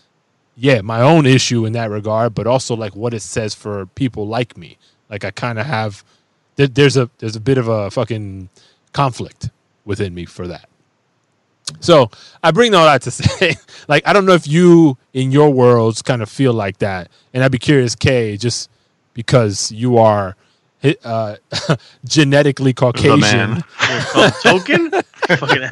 [0.57, 4.27] yeah my own issue in that regard, but also like what it says for people
[4.27, 4.79] like me.
[5.11, 6.05] Like I kind of have
[6.57, 8.51] there, there's a there's a bit of a fucking
[8.93, 9.51] conflict
[9.87, 10.70] within me for that.
[11.81, 12.11] So
[12.43, 13.55] I bring all that to say,
[13.89, 17.45] like, I don't know if you in your worlds kind of feel like that, and
[17.45, 18.69] I'd be curious, Kay, just
[19.15, 20.37] because you are
[21.05, 21.37] uh,
[22.05, 23.21] genetically Caucasian.
[23.21, 23.65] man.
[23.81, 24.91] Oh, token?
[25.29, 25.63] Fucking,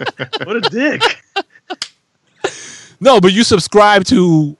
[0.45, 1.03] what a dick.
[3.01, 4.57] No, but you subscribe to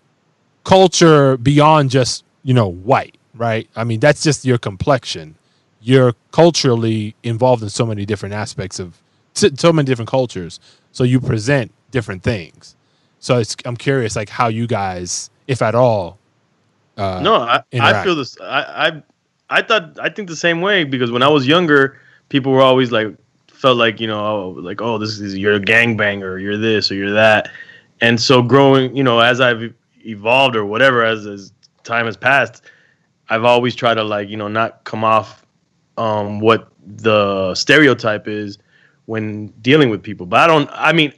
[0.65, 3.69] culture beyond just you know white, right?
[3.75, 5.37] I mean, that's just your complexion.
[5.81, 9.01] You're culturally involved in so many different aspects of
[9.35, 10.61] so so many different cultures,
[10.99, 12.75] so you present different things.
[13.21, 16.19] So it's, I'm curious, like how you guys, if at all,
[16.97, 18.37] uh, No, I, I feel this.
[18.41, 19.03] I, I
[19.49, 22.91] I thought I think the same way because when I was younger, people were always
[22.91, 26.91] like felt like you know oh, like oh this is you're a gangbanger, you're this
[26.91, 27.49] or you're that,
[28.01, 29.73] and so growing you know as I've
[30.05, 31.53] evolved or whatever as as
[31.85, 32.63] time has passed,
[33.29, 35.47] I've always tried to like you know not come off
[35.97, 38.59] um, what the stereotype is
[39.09, 40.27] when dealing with people.
[40.27, 40.69] But I don't.
[40.71, 41.15] I mean,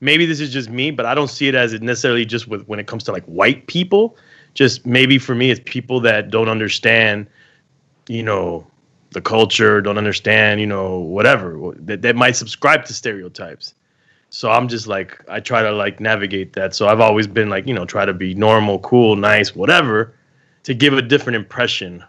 [0.00, 2.62] maybe this is just me, but I don't see it as it necessarily just with
[2.68, 4.16] when it comes to like white people.
[4.54, 7.26] Just maybe for me, it's people that don't understand,
[8.06, 8.64] you know,
[9.10, 13.74] the culture, don't understand, you know, whatever that that might subscribe to stereotypes.
[14.30, 16.76] So I'm just like I try to like navigate that.
[16.76, 20.14] So I've always been like you know try to be normal, cool, nice, whatever,
[20.62, 22.04] to give a different impression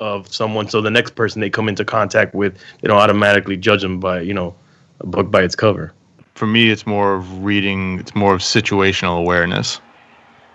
[0.00, 0.68] of someone.
[0.68, 4.20] So the next person they come into contact with, they don't automatically judge them by
[4.22, 4.54] you know
[5.00, 5.92] a book by its cover.
[6.34, 9.80] for me it's more of reading it's more of situational awareness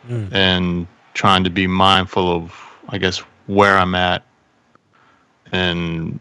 [0.08, 0.32] Mm.
[0.34, 2.54] and trying to be mindful of
[2.90, 3.18] i guess
[3.48, 4.22] where i'm at
[5.52, 6.20] and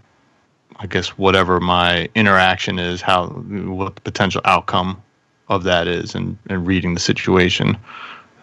[0.77, 5.03] i guess whatever my interaction is how what the potential outcome
[5.49, 7.77] of that is and, and reading the situation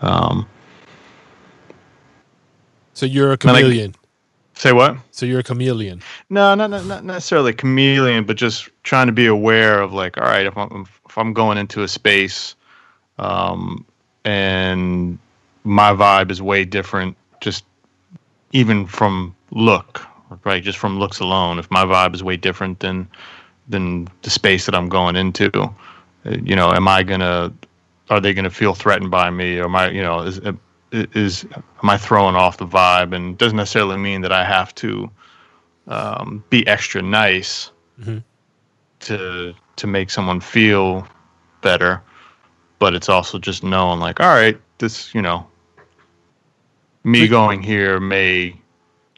[0.04, 0.46] um,
[2.94, 3.96] so you're a chameleon.
[4.62, 6.04] Say what so you're a chameleon.
[6.30, 10.24] No, not, not not necessarily chameleon, but just trying to be aware of like, all
[10.24, 12.56] right, if I'm if I'm going into a space,
[13.18, 13.84] um,
[14.24, 15.18] and
[15.64, 17.66] my vibe is way different, just
[18.52, 20.06] even from look,
[20.44, 20.62] right?
[20.62, 23.08] Just from looks alone, if my vibe is way different than
[23.68, 25.50] than the space that I'm going into,
[26.24, 27.52] you know, am I gonna
[28.12, 30.40] are they gonna feel threatened by me, or am I, you know, is
[30.92, 31.46] is
[31.84, 33.16] am I throwing off the vibe?
[33.16, 35.10] And doesn't necessarily mean that I have to
[35.88, 37.72] um, be extra nice
[38.02, 38.24] Mhm.
[39.02, 41.08] to to make someone feel
[41.62, 42.02] better,
[42.80, 45.46] but it's also just knowing like, all right, this you know,
[47.04, 48.56] me going here may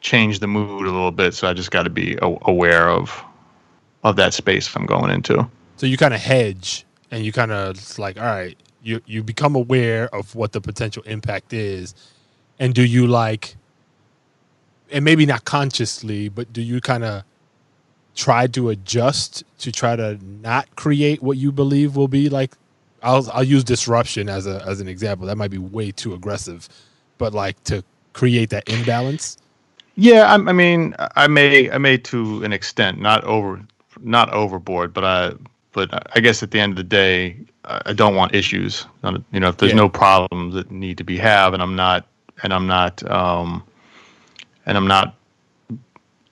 [0.00, 3.22] change the mood a little bit, so I just got to be a- aware of
[4.04, 5.48] of that space I'm going into.
[5.76, 9.56] So you kind of hedge and you kind of like, all right, you you become
[9.56, 11.94] aware of what the potential impact is,
[12.60, 13.56] and do you like,
[14.92, 17.24] and maybe not consciously, but do you kind of
[18.14, 22.52] try to adjust to try to not create what you believe will be like?
[23.02, 25.26] I'll I'll use disruption as a as an example.
[25.26, 26.68] That might be way too aggressive,
[27.18, 29.38] but like to create that imbalance.
[29.96, 33.60] Yeah, I, I mean, I may, I may to an extent, not over,
[34.00, 35.32] not overboard, but I,
[35.72, 38.86] but I guess at the end of the day, I don't want issues.
[39.32, 39.76] You know, if there's Yeah.
[39.76, 42.06] no problems that need to be have, and I'm not,
[42.42, 43.62] and I'm not, um,
[44.66, 45.14] and I'm not,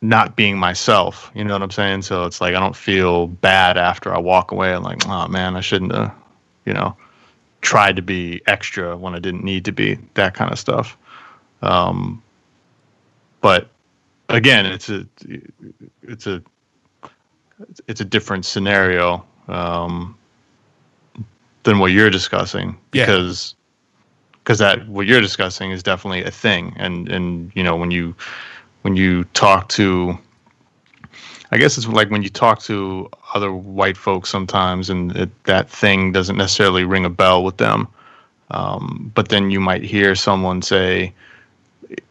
[0.02, 1.30] not being myself.
[1.34, 2.02] You know what I'm saying?
[2.02, 4.74] So it's like I don't feel bad after I walk away.
[4.74, 6.12] I'm like, oh man, I shouldn't have,
[6.66, 6.96] you know,
[7.60, 10.98] tried to be extra when I didn't need to be, that kind of stuff.
[11.62, 12.20] Um,
[13.40, 13.68] but
[14.28, 15.06] again, it's a
[16.02, 16.42] it's a
[17.86, 20.16] it's a different scenario um,
[21.64, 23.06] than what you're discussing Yeah.
[23.06, 23.54] because
[24.42, 28.14] because that what you're discussing is definitely a thing, and and you know when you
[28.82, 30.18] when you talk to
[31.52, 35.68] I guess it's like when you talk to other white folks sometimes, and it, that
[35.68, 37.88] thing doesn't necessarily ring a bell with them.
[38.50, 41.12] Um, but then you might hear someone say,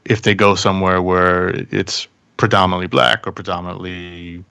[0.06, 4.44] if they go somewhere where it's predominantly black or predominantly,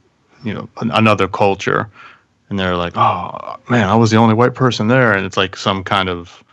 [0.44, 1.88] you know, an, another culture,
[2.50, 5.56] and they're like, "Oh man, I was the only white person there," and it's like
[5.56, 6.44] some kind of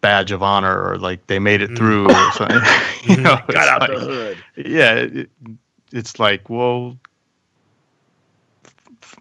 [0.00, 1.76] badge of honor, or like they made it mm.
[1.76, 2.60] through, or something.
[3.04, 4.38] you know, Got out like- the hood.
[4.56, 5.30] yeah it,
[5.92, 6.96] it's like well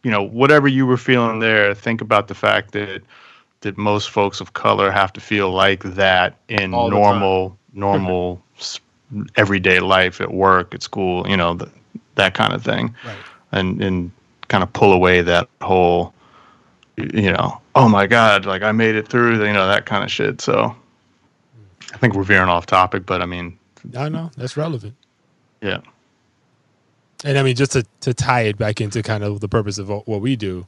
[0.04, 3.02] you know whatever you were feeling there think about the fact that
[3.62, 8.42] that most folks of color have to feel like that in All normal normal
[9.36, 11.70] everyday life at work at school you know th-
[12.16, 13.16] that kind of thing Right.
[13.52, 14.12] and and
[14.52, 16.14] kind of pull away that whole
[16.98, 20.12] you know oh my god like i made it through you know that kind of
[20.12, 20.76] shit so
[21.94, 23.58] i think we're veering off topic but i mean
[23.98, 24.96] I know that's relevant.
[25.62, 25.82] yeah
[27.24, 29.90] And I mean, just to, to tie it back into kind of the purpose of
[29.90, 30.68] what we do,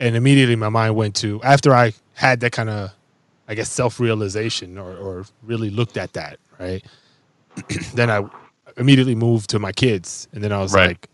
[0.00, 2.90] and immediately my mind went to after I had that kind of,
[3.48, 6.84] I guess, self realization or, or really looked at that, right?
[7.94, 8.24] then I
[8.76, 10.88] immediately moved to my kids, and then I was Right.
[10.88, 11.08] like,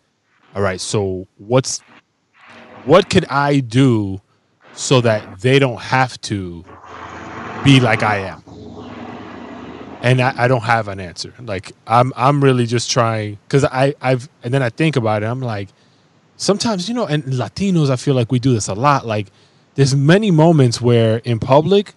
[0.54, 1.82] all right, so what's
[2.89, 4.20] what could I do
[4.72, 6.64] so that they don't have to
[7.64, 8.43] be like I am?
[10.03, 11.32] and I, I don't have an answer.
[11.41, 15.26] Like I'm I'm really just trying because I I've and then I think about it.
[15.26, 15.68] I'm like
[16.36, 19.07] sometimes you know, and Latinos I feel like we do this a lot.
[19.07, 19.28] Like
[19.74, 21.95] there's many moments where in public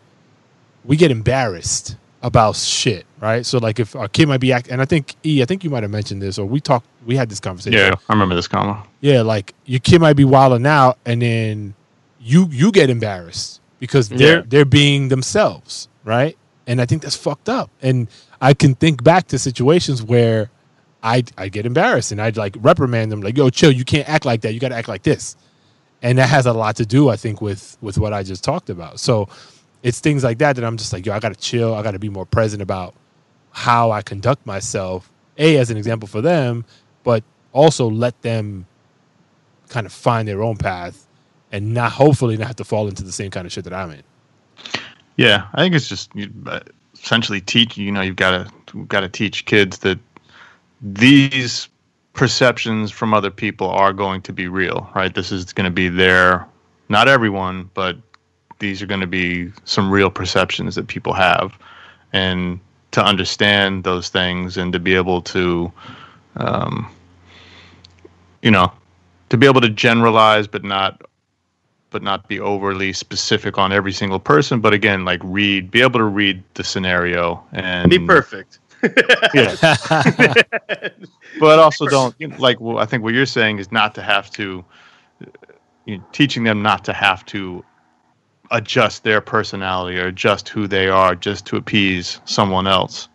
[0.84, 3.46] we get embarrassed about shit, right?
[3.46, 5.70] So like if our kid might be acting, and I think E, I think you
[5.70, 7.80] might have mentioned this or we talked, we had this conversation.
[7.80, 11.76] yeah i remember this comma Yeah, like your kid might be wilding out, and then
[12.20, 14.44] you you get embarrassed because they're Yeah.
[14.48, 16.38] they're being themselves, right?
[16.68, 17.70] And I think that's fucked up.
[17.82, 18.08] And
[18.42, 20.50] I can think back to situations where
[21.04, 24.26] I I get embarrassed and I'd like reprimand them, like, "Yo, chill, you can't act
[24.26, 24.54] like that.
[24.54, 25.36] You got to act like this."
[26.04, 28.70] And that has a lot to do, I think, with with what I just talked
[28.70, 29.00] about.
[29.00, 29.28] So
[29.84, 31.74] it's things like that that I'm just like, "Yo, I got to chill.
[31.74, 32.94] I got to be more present about
[33.52, 36.66] how I conduct myself." A as an example for them,
[37.04, 37.24] but
[37.54, 38.66] also let them
[39.70, 41.08] kind of find their own path
[41.52, 43.92] and not hopefully not have to fall into the same kind of shit that I'm
[43.92, 44.04] in.
[45.18, 46.60] Yeah, I think it's just you, uh,
[46.94, 47.78] essentially teach.
[47.78, 50.00] You know, you've got to got to teach kids that
[50.82, 51.68] these
[52.14, 55.14] perceptions from other people are going to be real, right?
[55.14, 56.46] This is going to be their,
[56.90, 57.98] not everyone, but
[58.60, 61.58] these are going to be some real perceptions that people have,
[62.14, 62.60] and
[62.92, 65.72] to understand those things and to be able to,
[66.36, 66.92] um,
[68.42, 68.72] you know,
[69.30, 71.02] to be able to generalize but not
[71.92, 74.62] but not be overly specific on every single person.
[74.62, 78.60] But again, like read, be able to read the scenario and Be perfect.
[79.34, 79.56] Yeah.
[81.40, 82.60] but also don't you know, like.
[82.60, 84.66] Well, I think what you're saying is not to have to,
[85.86, 87.64] you know, teaching them not to have to
[88.52, 93.08] adjust their personality or adjust who they are just to appease someone else.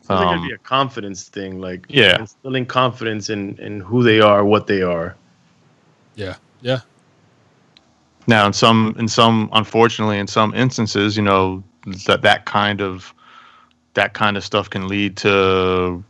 [0.00, 2.18] It's like Um, it'd be a confidence thing, like Yeah.
[2.20, 5.16] instilling confidence in in who they are, what they are.
[6.14, 6.36] Yeah.
[6.62, 6.80] Yeah.
[8.26, 11.62] Now, in some, in some, unfortunately, in some instances, you know,
[12.06, 13.12] that that kind of
[13.94, 16.02] that kind of stuff can lead to,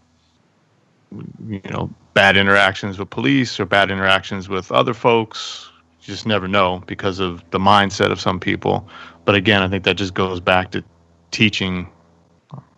[1.49, 5.69] you know, bad interactions with police or bad interactions with other folks.
[6.05, 8.87] You just never know because of the mindset of some people.
[9.25, 10.85] But again, I think that just goes back to
[11.31, 11.89] teaching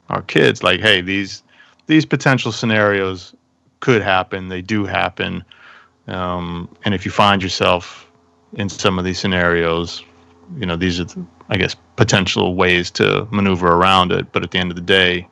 [0.09, 1.43] our kids, like, hey, these
[1.87, 3.35] these potential scenarios
[3.81, 4.49] could happen.
[4.49, 5.45] They do happen.
[6.07, 8.09] Um, and if you find yourself
[8.53, 10.05] in some of these scenarios,
[10.57, 14.31] you know, these are, the, I guess, potential ways to maneuver around it.
[14.33, 15.29] But at the end of the day,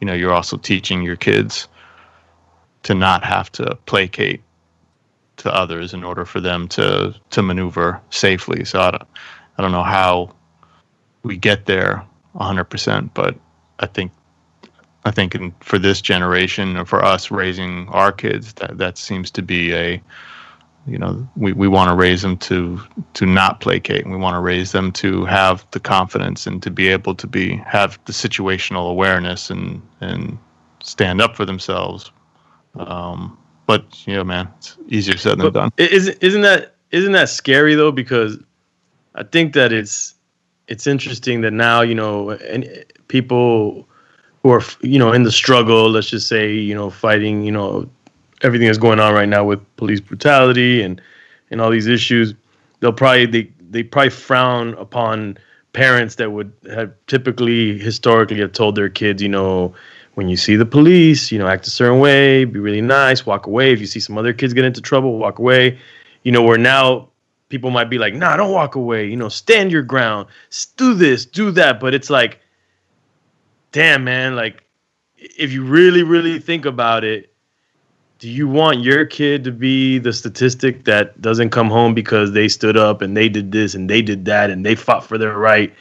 [0.00, 1.66] you know, you're also teaching your kids
[2.84, 4.40] to not have to placate
[5.38, 8.64] to others in order for them to to maneuver safely.
[8.64, 9.02] So I don't,
[9.58, 10.34] I don't know how
[11.22, 12.04] we get there
[12.36, 13.36] 100%, but
[13.80, 14.12] I think
[15.04, 19.30] I think in, for this generation or for us raising our kids, that that seems
[19.32, 20.02] to be a
[20.86, 22.80] you know we, we want to raise them to
[23.14, 26.70] to not placate and we want to raise them to have the confidence and to
[26.70, 30.38] be able to be have the situational awareness and and
[30.82, 32.10] stand up for themselves
[32.76, 33.36] um
[33.68, 37.28] but you know man it's easier said than But done isn't isn't that isn't that
[37.28, 37.92] scary though?
[37.92, 38.38] Because
[39.14, 40.14] I think that it's
[40.66, 43.86] it's interesting that now you know and people
[44.42, 47.88] who are you know in the struggle let's just say you know fighting you know
[48.42, 51.00] everything that's going on right now with police brutality and
[51.50, 52.34] and all these issues
[52.80, 55.36] they'll probably they they probably frown upon
[55.72, 59.74] parents that would have typically historically have told their kids you know
[60.18, 63.46] when you see the police you know act a certain way be really nice walk
[63.46, 63.72] away.
[63.72, 65.78] If you see some other kids get into trouble walk away.
[66.24, 67.10] You know where now
[67.48, 69.08] people might be like nah don't walk away.
[69.08, 70.26] You know stand your ground.
[70.76, 71.78] Do this do that.
[71.78, 72.40] But it's like
[73.70, 74.64] damn man like
[75.16, 77.32] if you really really think about it
[78.18, 82.48] do you want your kid to be the statistic that doesn't come home because they
[82.48, 85.38] stood up and they did this and they did that and they fought for their
[85.38, 85.72] right?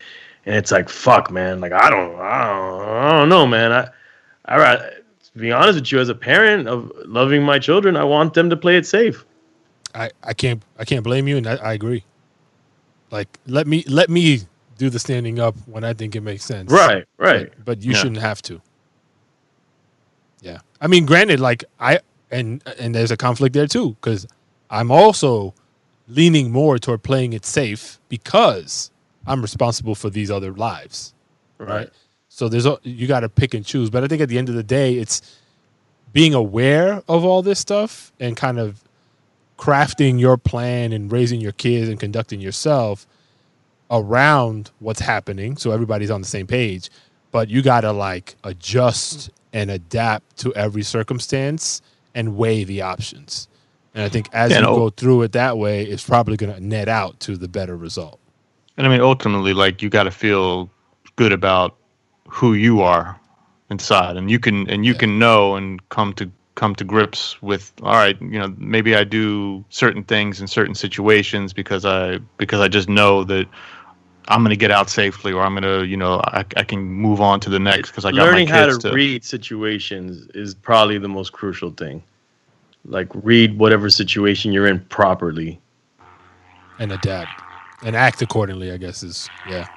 [0.45, 3.71] And it's like fuck man like i don't i don't, I don't know man.
[3.71, 3.89] I
[4.47, 8.03] i ra- to be honest with you as a parent of loving my children i
[8.03, 9.25] want them to play it safe
[9.95, 12.03] I, I can't I can't blame you, and I, I agree.
[13.09, 14.41] Like let me let me
[14.77, 16.71] do the standing up when I think it makes sense.
[16.71, 17.97] right right But, but you Yeah.
[17.97, 18.61] shouldn't have to.
[20.41, 24.27] Yeah, I mean, granted, like I and and there's a conflict there too because
[24.69, 25.55] I'm also
[26.07, 28.91] leaning more toward playing it safe because
[29.25, 31.13] I'm responsible for these other lives.
[31.57, 31.89] right
[32.37, 33.89] So there's a, you got to pick and choose.
[33.89, 35.39] But I think at the end of the day, it's
[36.13, 38.83] being aware of all this stuff and kind of
[39.57, 43.07] crafting your plan and raising your kids and conducting yourself
[43.89, 46.91] around what's happening so everybody's on the same page.
[47.31, 51.81] But you got to like adjust and adapt to every circumstance
[52.13, 53.47] and weigh the options.
[53.95, 56.53] And I think as Yeah, you and go through it that way, it's probably going
[56.53, 58.19] to net out to the better result.
[58.77, 60.69] And I mean, ultimately, like you got to feel
[61.15, 61.75] good about
[62.27, 63.19] who you are
[63.71, 64.99] inside, and you can and you Yeah.
[64.99, 67.73] can know and come to come to grips with.
[67.83, 72.61] All right, you know, maybe I do certain things in certain situations because I because
[72.61, 73.47] I just know that
[74.29, 76.79] I'm going to get out safely, or I'm going to, you know, I, I can
[76.81, 80.27] move on to the next because I got learning my how kids to, read situations
[80.35, 82.03] is probably the most crucial thing
[82.85, 85.61] like read whatever situation you're in properly
[86.79, 87.43] and adapt
[87.83, 89.67] and act accordingly, I guess is, yeah.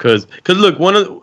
[0.00, 1.20] Cause, cause look, one of the,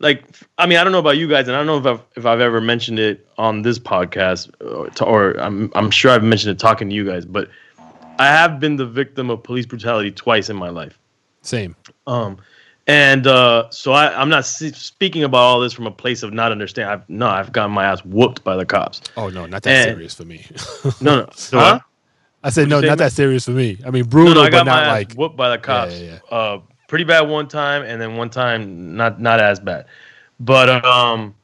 [0.00, 0.24] like,
[0.58, 2.26] I mean, I don't know about you guys, and I don't know if I've if
[2.26, 6.50] I've ever mentioned it on this podcast, or, to, or I'm I'm sure I've mentioned
[6.50, 7.48] it talking to you guys, but
[8.18, 10.98] I have been the victim of police brutality twice in my life.
[11.42, 11.76] Same.
[12.08, 12.38] Um,
[12.88, 16.50] and uh, so I I'm not speaking about all this from a place of not
[16.52, 16.92] understanding.
[16.92, 19.00] I've no, I've gotten my ass whooped by the cops.
[19.16, 20.44] Oh, no, not that And- serious for me.
[21.00, 21.78] No, no, So huh?
[22.42, 23.78] I said, no, not that serious for me.
[23.86, 25.98] I mean, brutal, no, I but got my not ass like, whooped by the cops.
[25.98, 26.58] yeah, Uh,
[26.88, 29.86] pretty bad one time, and then one time not not as bad.
[30.40, 31.34] But um,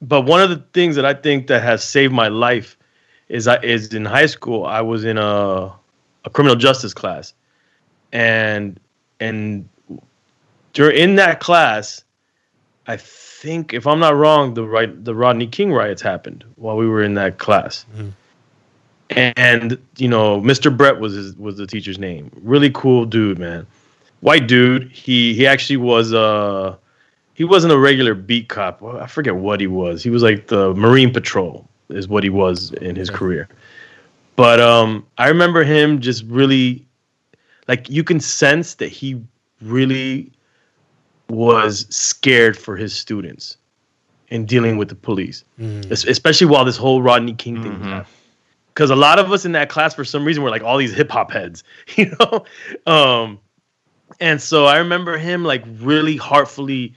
[0.00, 2.76] but one of the things that I think that has saved my life
[3.28, 4.64] is I is in high school.
[4.64, 5.72] I was in a
[6.24, 7.34] a criminal justice class,
[8.12, 8.78] and
[9.20, 9.68] and
[10.72, 12.04] during in that class,
[12.86, 16.86] I think if I'm not wrong, the right the Rodney King riots happened while we
[16.86, 17.84] were in that class
[19.16, 23.66] and you know mr brett was his, was the teacher's name really cool dude man
[24.22, 26.74] white dude he he actually was uh
[27.34, 28.82] he wasn't a regular beat cop.
[28.82, 30.02] I forget what he was.
[30.02, 33.48] He was like the marine patrol is what he was in his career.
[34.36, 36.86] But um i remember him just really
[37.68, 39.20] like you can sense that he
[39.60, 40.32] really
[41.28, 43.56] was scared for his students
[44.28, 45.44] in dealing with the police
[45.90, 48.06] Es- especially while this whole rodney king thing was happening.
[48.74, 50.94] Because a lot of us in that class for some reason were like all these
[50.94, 51.62] hip hop heads,
[51.96, 52.44] you know.
[52.90, 53.38] Um,
[54.20, 56.94] and so I remember him like really heartfully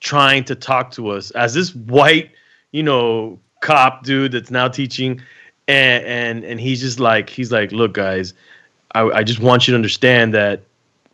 [0.00, 2.30] trying to talk to us as this white,
[2.72, 5.20] you know, cop dude that's now teaching,
[5.68, 8.34] and and and he's just like he's like, look, guys,
[8.94, 10.62] I, I just want you to understand that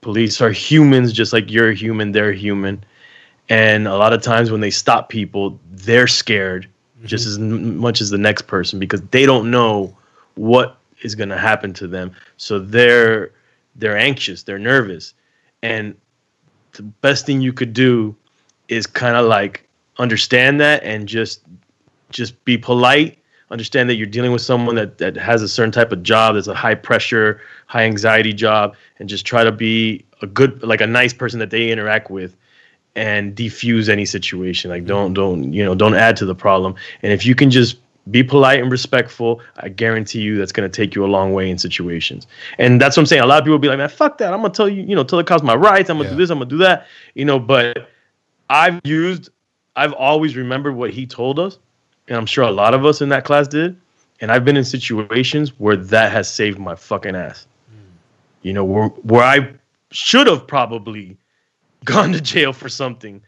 [0.01, 2.83] police are humans, just like you're human, they're human,
[3.49, 6.66] and a lot of times when they stop people, they're scared
[6.99, 7.07] mm-hmm.
[7.07, 9.97] just as much as the next person because they don't know
[10.35, 12.12] what is going to happen to them.
[12.37, 13.31] So they're
[13.79, 15.14] they're anxious they're nervous
[15.62, 15.94] and
[16.72, 18.14] the best thing you could do
[18.68, 19.66] is kind of like
[19.98, 21.42] understand that and just
[22.11, 23.18] just be polite.
[23.50, 26.48] Understand that you're dealing with someone that, that has a certain type of job that's
[26.48, 30.86] a high pressure high anxiety job and just try to be a good like a
[30.86, 32.36] nice person that they interact with
[32.94, 34.70] and defuse any situation.
[34.70, 35.14] Like don't mm-hmm.
[35.14, 36.74] don't you know don't add to the problem.
[37.02, 37.78] And if you can just
[38.11, 39.40] be polite and respectful.
[39.56, 42.26] I guarantee you that's going to take you a long way in situations.
[42.59, 43.22] And that's what i'm saying.
[43.22, 44.32] A lot of people be like man fuck that.
[44.32, 45.90] I'm going to tell you you know tell the cops my rights.
[45.90, 46.16] I'm going to Yeah.
[46.16, 46.86] do this i'm going to do that.
[47.14, 47.88] You know but
[48.50, 49.30] i've used
[49.76, 51.59] i've always remembered what he told us
[52.09, 53.78] and i'm sure a lot of us in that class did.
[54.20, 57.46] And i've been in situations where that has saved my fucking ass.
[57.70, 57.76] Hmm.
[58.42, 59.52] You know where, where i
[59.90, 61.16] should have probably
[61.84, 63.22] gone to jail for something,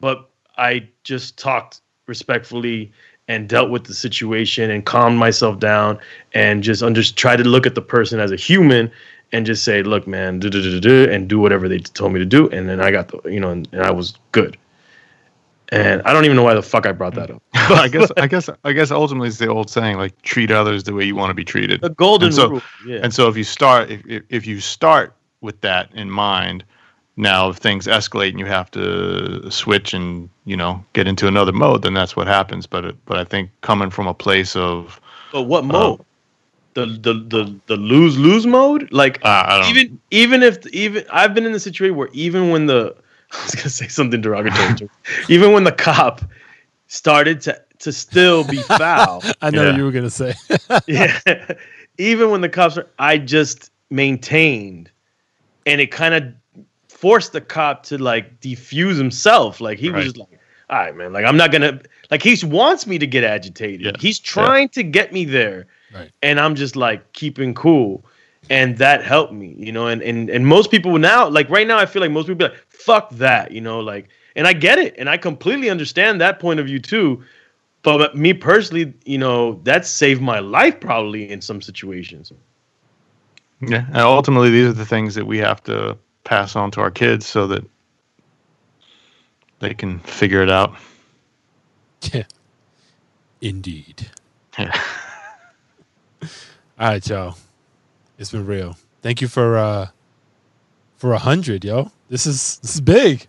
[0.00, 0.28] but
[0.58, 2.92] I just talked respectfully
[3.28, 5.98] and dealt with the situation and calmed myself down
[6.34, 8.90] and just under try to look at the person as a human
[9.32, 12.18] and just say, look, man, do, do, do, do, and do whatever they told me
[12.18, 12.48] to do.
[12.50, 14.58] And then I got the, you know, and, and I was good.
[15.70, 17.42] And I don't even know why the fuck I brought that up.
[17.54, 20.92] I guess I guess I guess ultimately it's the old saying like treat others the
[20.92, 21.80] way you want to be treated.
[21.80, 22.62] The golden And so- rule.
[22.86, 23.00] Yeah.
[23.02, 26.62] And so if you start if, if you start with that in mind,
[27.16, 31.52] now if things escalate and you have to switch and you know get into another
[31.52, 32.66] mode, then that's what happens.
[32.66, 35.00] But it, but I think coming from a place of
[35.32, 36.00] but what mode?
[36.74, 38.92] the the the the lose lose mode?
[38.92, 42.50] Like uh, I don't even even if even I've been in the situation where even
[42.50, 42.94] when the
[43.32, 44.90] I was gonna say something derogatory,
[45.28, 46.22] even when the cop
[46.88, 49.76] started to to still be foul, I know Yeah.
[49.76, 50.34] you were gonna say.
[50.86, 51.54] yeah,
[51.98, 54.90] even when the cops are, I just maintained,
[55.66, 56.24] and it kind of
[57.02, 59.60] forced the cop to like defuse himself.
[59.60, 60.04] Like he was Right.
[60.04, 60.38] just like,
[60.70, 61.80] all right, man, like I'm not gonna
[62.12, 63.80] like he wants me to get agitated.
[63.86, 63.92] Yeah.
[63.98, 66.10] He's trying to get me there, Right.
[66.22, 68.04] and I'm just like keeping cool.
[68.50, 71.78] And that helped me, you know, and, and and most people now, like right now,
[71.78, 74.78] I feel like most people be like, fuck that, you know, like, and I get
[74.78, 77.22] it, and I completely understand that point of view too.
[77.82, 82.32] But me personally, you know, that saved my life probably in some situations.
[83.60, 86.90] Yeah, and ultimately these are the things that we have to pass on to our
[86.90, 87.64] kids so that
[89.60, 90.74] they can figure it out.
[92.12, 92.24] yeah.
[93.40, 94.08] Indeed.
[94.58, 94.80] Yeah.
[96.22, 96.28] All
[96.78, 97.36] right, y'all.
[98.18, 98.76] It's been real.
[99.02, 99.88] Thank you for uh
[100.96, 101.90] for a hundred, yo.
[102.08, 103.26] This is this is big.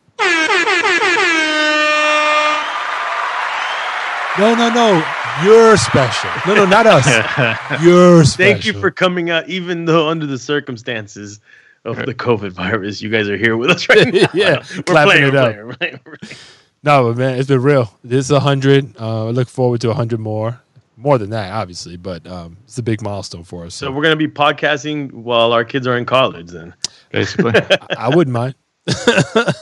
[4.40, 5.06] No, no, no.
[5.44, 6.30] You're special.
[6.48, 7.06] No, no, not us.
[7.84, 8.54] You're special.
[8.54, 11.40] Thank you for coming out, even though under the circumstances
[11.86, 14.28] of the COVID virus, you guys are here with us right now.
[14.34, 15.52] Yeah, we're clapping playing, it we're up.
[15.54, 16.38] playing, we're playing, we're playing.
[16.84, 17.94] No, but man, it's been real.
[18.04, 18.96] This is a hundred.
[19.00, 20.60] Uh, I look forward to a hundred more.
[20.96, 23.74] More than that, obviously, but um, it's a big milestone for us.
[23.74, 26.52] So So, we're gonna be podcasting while our kids are in college.
[26.52, 26.74] Then
[27.12, 27.52] Basically.
[27.56, 28.56] I, I wouldn't mind.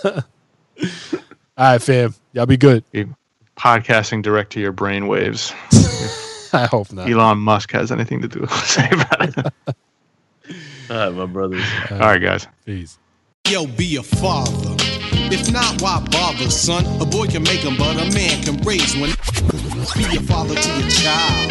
[0.06, 0.22] All
[1.58, 2.14] right, fam.
[2.34, 2.84] Y'all be good.
[3.58, 5.54] Podcasting direct to your brain waves.
[6.54, 7.10] I hope not.
[7.10, 9.76] Elon Musk has anything to do say about it.
[10.92, 11.64] All right, my brothers.
[11.90, 12.48] All right, guys.
[12.66, 13.00] Peace.
[13.48, 14.76] Yo, be a father.
[15.32, 16.84] If not, why bother, son?
[17.02, 19.12] A boy can make them, but a man can raise one.
[19.96, 21.50] Be a father to your child.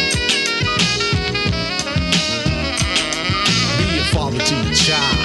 [3.79, 5.20] Be a father to your child.